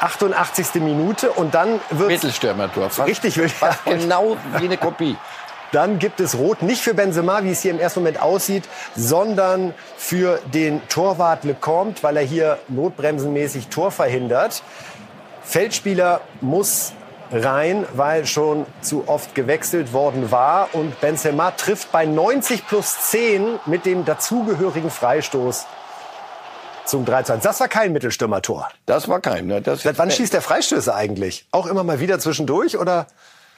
[0.00, 0.74] 88.
[0.82, 2.90] Minute und dann wird Mittelstürmer-Tor.
[3.06, 3.50] Richtig, will
[3.84, 5.16] genau wie eine Kopie.
[5.74, 8.62] Dann gibt es Rot nicht für Benzema, wie es hier im ersten Moment aussieht,
[8.94, 14.62] sondern für den Torwart Lecomte, weil er hier notbremsenmäßig Tor verhindert.
[15.42, 16.92] Feldspieler muss
[17.32, 20.68] rein, weil schon zu oft gewechselt worden war.
[20.74, 25.66] Und Benzema trifft bei 90 plus 10 mit dem dazugehörigen Freistoß
[26.84, 27.42] zum 3 zu 1.
[27.42, 28.68] Das war kein Mittelstürmertor.
[28.86, 29.48] Das war kein.
[29.48, 29.60] Ne?
[29.60, 31.48] Das Seit wann schießt der Freistöße eigentlich?
[31.50, 33.08] Auch immer mal wieder zwischendurch oder?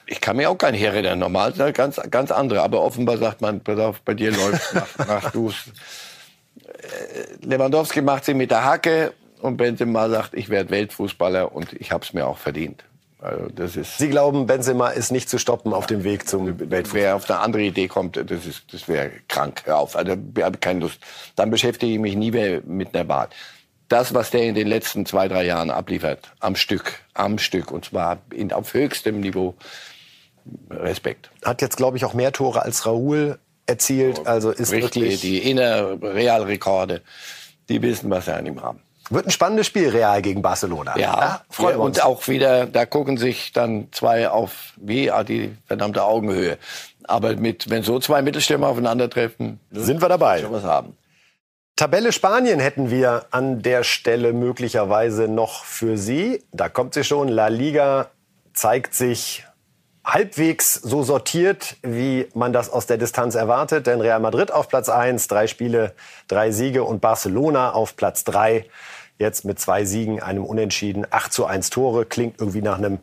[0.06, 1.18] Ich kann mir auch keinen herreden.
[1.18, 2.62] Normal sind ganz, ganz andere.
[2.62, 5.52] Aber offenbar sagt man, pass auf, bei dir läuft nach, nach du.
[7.42, 12.04] Lewandowski macht sie mit der Hacke und Benzema sagt, ich werde Weltfußballer und ich habe
[12.04, 12.84] es mir auch verdient.
[13.18, 17.00] Also das ist Sie glauben, Benzema ist nicht zu stoppen auf dem Weg zum Weltfußball?
[17.00, 19.62] Wer auf eine andere Idee kommt, das, ist, das wäre krank.
[19.64, 21.00] Hör auf, also ich habe keine Lust.
[21.34, 23.28] Dann beschäftige ich mich nie mehr mit einer Wahl.
[23.88, 27.84] Das, was der in den letzten zwei, drei Jahren abliefert, am Stück, am Stück, und
[27.84, 29.54] zwar in, auf höchstem Niveau,
[30.70, 31.30] Respekt.
[31.44, 34.26] Hat jetzt, glaube ich, auch mehr Tore als Raoul erzielt.
[34.26, 37.02] Also ist Richtig, wirklich die inner Realrekorde,
[37.68, 38.80] die wissen, was sie an ihm haben.
[39.10, 40.96] wird ein spannendes Spiel Real gegen Barcelona.
[40.98, 41.98] Ja, freuen ja, wir uns.
[41.98, 46.58] und auch wieder, da gucken sich dann zwei auf wie ah, die verdammte Augenhöhe.
[47.04, 50.40] Aber mit, wenn so zwei Mittelstürmer aufeinandertreffen, Sind wir dabei.
[50.40, 50.96] schon was haben.
[51.76, 56.42] Tabelle Spanien hätten wir an der Stelle möglicherweise noch für Sie.
[56.52, 57.28] Da kommt sie schon.
[57.28, 58.08] La Liga
[58.54, 59.44] zeigt sich
[60.06, 63.88] halbwegs so sortiert, wie man das aus der Distanz erwartet.
[63.88, 65.94] Denn Real Madrid auf Platz 1, drei Spiele,
[66.28, 68.64] drei Siege und Barcelona auf Platz 3.
[69.18, 72.06] Jetzt mit zwei Siegen, einem Unentschieden, 8 zu 1 Tore.
[72.06, 73.00] Klingt irgendwie nach einem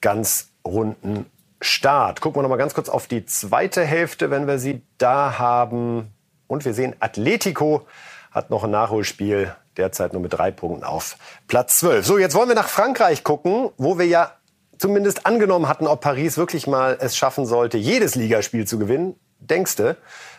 [0.00, 1.26] ganz runden
[1.60, 2.20] Start.
[2.20, 6.14] Gucken wir noch mal ganz kurz auf die zweite Hälfte, wenn wir sie da haben.
[6.46, 7.86] Und wir sehen, Atletico
[8.30, 12.06] hat noch ein Nachholspiel, derzeit nur mit drei Punkten auf Platz 12.
[12.06, 14.32] So, jetzt wollen wir nach Frankreich gucken, wo wir ja
[14.78, 19.14] zumindest angenommen hatten, ob Paris wirklich mal es schaffen sollte, jedes Ligaspiel zu gewinnen.
[19.40, 19.96] Denkste,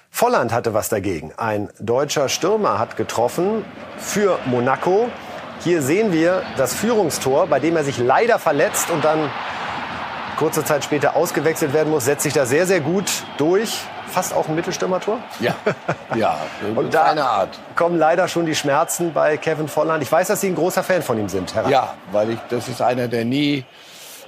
[0.10, 1.32] Volland hatte was dagegen.
[1.38, 3.64] Ein deutscher Stürmer hat getroffen
[3.98, 5.10] für Monaco.
[5.64, 9.30] Hier sehen wir das Führungstor, bei dem er sich leider verletzt und dann
[10.38, 13.82] kurze Zeit später ausgewechselt werden muss, setzt sich da sehr, sehr gut durch.
[14.08, 15.20] Fast auch ein Mittelstürmertor.
[15.40, 15.54] Ja,
[16.16, 16.38] ja,
[16.76, 17.60] Und da eine Art.
[17.76, 20.02] kommen leider schon die Schmerzen bei Kevin Volland.
[20.02, 21.70] Ich weiß, dass Sie ein großer Fan von ihm sind, Herr.
[21.70, 23.66] Ja, weil ich, das ist einer, der nie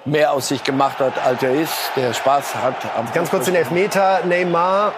[0.06, 2.76] mehr aus sich gemacht hat, als er ist, der Spaß hat.
[3.14, 4.94] Ganz kurz den Elfmeter, Neymar.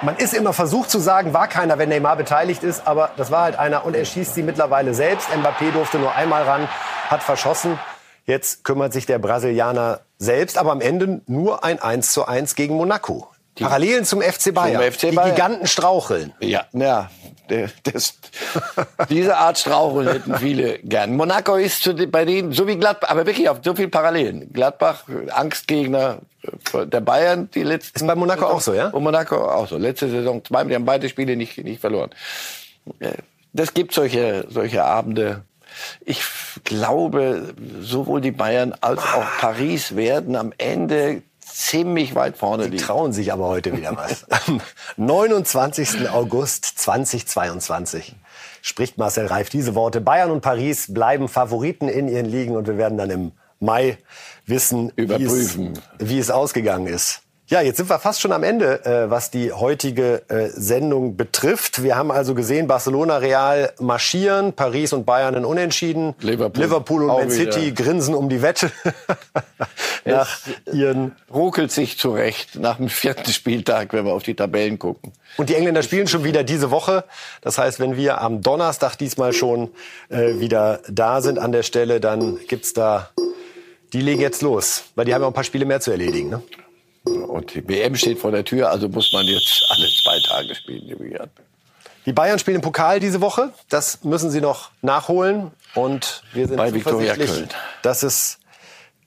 [0.00, 3.42] Man ist immer versucht zu sagen, war keiner, wenn Neymar beteiligt ist, aber das war
[3.42, 5.28] halt einer und er schießt sie mittlerweile selbst.
[5.30, 6.68] Mbappé durfte nur einmal ran,
[7.08, 7.78] hat verschossen.
[8.24, 12.76] Jetzt kümmert sich der Brasilianer selbst, aber am Ende nur ein 1 zu 1 gegen
[12.76, 13.28] Monaco.
[13.58, 14.80] Parallelen zum FC Bayern.
[14.82, 15.34] FC Die Bayern.
[15.34, 16.32] Giganten straucheln.
[16.38, 17.10] Ja, ja.
[17.50, 18.18] Der, das,
[19.08, 21.16] diese Art Straucheln hätten viele gern.
[21.16, 24.52] Monaco ist zu, bei denen, so wie Gladbach, aber wirklich auf so viele Parallelen.
[24.52, 26.18] Gladbach, Angstgegner
[26.74, 27.98] der Bayern, die letzten.
[27.98, 28.88] Ist bei Monaco auch so, ja?
[28.88, 29.76] Und Monaco auch so.
[29.76, 32.10] Letzte Saison zweimal, die haben beide Spiele nicht, nicht verloren.
[33.00, 33.12] Äh,
[33.52, 35.42] Das gibt solche, solche Abende.
[36.04, 36.22] Ich
[36.64, 41.22] glaube, sowohl die Bayern als auch Paris werden am Ende
[41.58, 42.82] ziemlich weit vorne Die liegen.
[42.82, 44.24] trauen sich aber heute wieder was.
[44.46, 44.60] Am
[44.96, 46.08] 29.
[46.10, 48.14] August 2022
[48.62, 50.00] spricht Marcel Reif diese Worte.
[50.00, 53.98] Bayern und Paris bleiben Favoriten in ihren Ligen und wir werden dann im Mai
[54.46, 55.76] wissen, Überprüfen.
[55.76, 57.22] Wie, es, wie es ausgegangen ist.
[57.50, 61.82] Ja, jetzt sind wir fast schon am Ende, äh, was die heutige äh, Sendung betrifft.
[61.82, 66.14] Wir haben also gesehen, Barcelona, Real marschieren, Paris und Bayern in Unentschieden.
[66.20, 68.70] Liverpool Liverpool und Man City grinsen um die Wette
[70.04, 70.40] nach
[70.70, 75.12] ihren ruckelt sich zurecht nach dem vierten Spieltag, wenn wir auf die Tabellen gucken.
[75.38, 77.04] Und die Engländer spielen schon wieder diese Woche.
[77.40, 79.70] Das heißt, wenn wir am Donnerstag diesmal schon
[80.10, 83.08] äh, wieder da sind an der Stelle, dann gibt's da,
[83.94, 84.84] die legen jetzt los.
[84.96, 86.28] Weil die haben ja auch ein paar Spiele mehr zu erledigen.
[86.28, 86.42] Ne?
[87.08, 91.28] Und die WM steht vor der Tür, also muss man jetzt alle zwei Tage spielen.
[92.06, 93.52] Die Bayern spielen Pokal diese Woche.
[93.68, 95.50] Das müssen sie noch nachholen.
[95.74, 97.48] Und wir sind Bei zuversichtlich, Köln.
[97.82, 98.38] dass es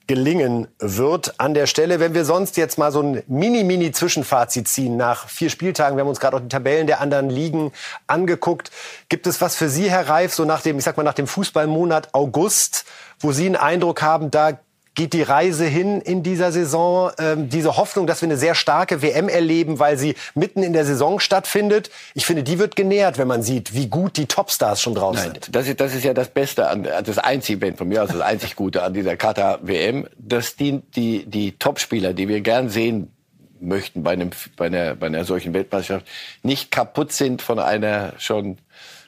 [0.06, 2.00] gelingen wird an der Stelle.
[2.00, 6.20] Wenn wir sonst jetzt mal so ein Mini-Mini-Zwischenfazit ziehen nach vier Spieltagen, wir haben uns
[6.20, 7.72] gerade auch die Tabellen der anderen Ligen
[8.06, 8.70] angeguckt.
[9.08, 11.26] Gibt es was für Sie, Herr Reif, so nach dem, ich sag mal, nach dem
[11.26, 12.84] Fußballmonat August,
[13.20, 14.58] wo Sie einen Eindruck haben, da
[14.94, 17.10] geht die Reise hin in dieser Saison?
[17.18, 20.84] Ähm, diese Hoffnung, dass wir eine sehr starke WM erleben, weil sie mitten in der
[20.84, 21.90] Saison stattfindet.
[22.14, 25.32] Ich finde, die wird genährt, wenn man sieht, wie gut die Topstars schon drauf Nein,
[25.32, 25.54] sind.
[25.54, 28.20] das ist, das ist ja das Beste, an, das einzige, wenn von mir aus das
[28.20, 33.12] einzig Gute an dieser Katar-WM, dass die, die, die Topspieler, die wir gern sehen
[33.60, 36.06] möchten bei, einem, bei, einer, bei einer solchen Weltmeisterschaft,
[36.42, 38.58] nicht kaputt sind von einer schon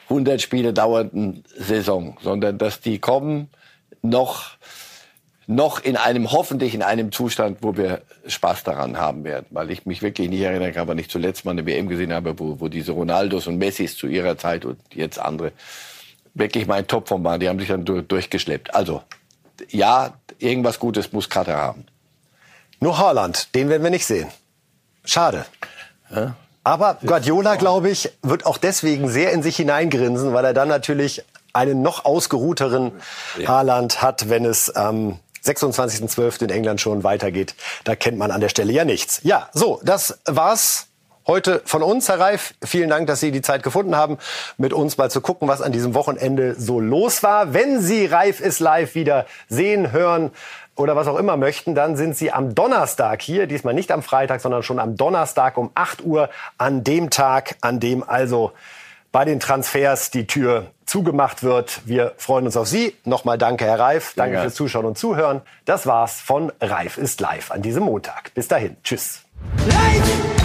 [0.08, 3.48] 100 Spiele dauernden Saison, sondern dass die kommen
[4.02, 4.50] noch
[5.46, 9.46] noch in einem, hoffentlich in einem Zustand, wo wir Spaß daran haben werden.
[9.50, 12.38] Weil ich mich wirklich nicht erinnern kann, wann ich zuletzt mal eine WM gesehen habe,
[12.38, 15.52] wo, wo diese Ronaldos und Messis zu ihrer Zeit und jetzt andere
[16.34, 17.40] wirklich mein Topform waren.
[17.40, 18.74] Die haben sich dann durch, durchgeschleppt.
[18.74, 19.02] Also,
[19.68, 21.86] ja, irgendwas Gutes muss Katar haben.
[22.80, 24.28] Nur Haaland, den werden wir nicht sehen.
[25.04, 25.46] Schade.
[26.14, 26.34] Ja.
[26.64, 31.22] Aber Guardiola, glaube ich, wird auch deswegen sehr in sich hineingrinsen, weil er dann natürlich
[31.52, 32.92] einen noch ausgeruhteren
[33.38, 33.48] ja.
[33.48, 36.44] Haaland hat, wenn es ähm, 26.12.
[36.44, 37.54] in England schon weitergeht.
[37.84, 39.20] Da kennt man an der Stelle ja nichts.
[39.22, 40.88] Ja, so, das war's
[41.26, 42.54] heute von uns, Herr Reif.
[42.62, 44.18] Vielen Dank, dass Sie die Zeit gefunden haben,
[44.58, 47.54] mit uns mal zu gucken, was an diesem Wochenende so los war.
[47.54, 50.30] Wenn Sie Reif ist live wieder sehen, hören,
[50.76, 54.40] oder was auch immer möchten, dann sind Sie am Donnerstag hier, diesmal nicht am Freitag,
[54.40, 58.52] sondern schon am Donnerstag um 8 Uhr, an dem Tag, an dem also
[59.12, 61.80] bei den Transfers die Tür zugemacht wird.
[61.86, 62.94] Wir freuen uns auf Sie.
[63.04, 64.14] Nochmal danke, Herr Reif.
[64.16, 65.42] Danke fürs Zuschauen und Zuhören.
[65.64, 68.32] Das war's von Reif ist live an diesem Montag.
[68.34, 68.76] Bis dahin.
[68.82, 69.22] Tschüss.
[69.66, 70.43] Live!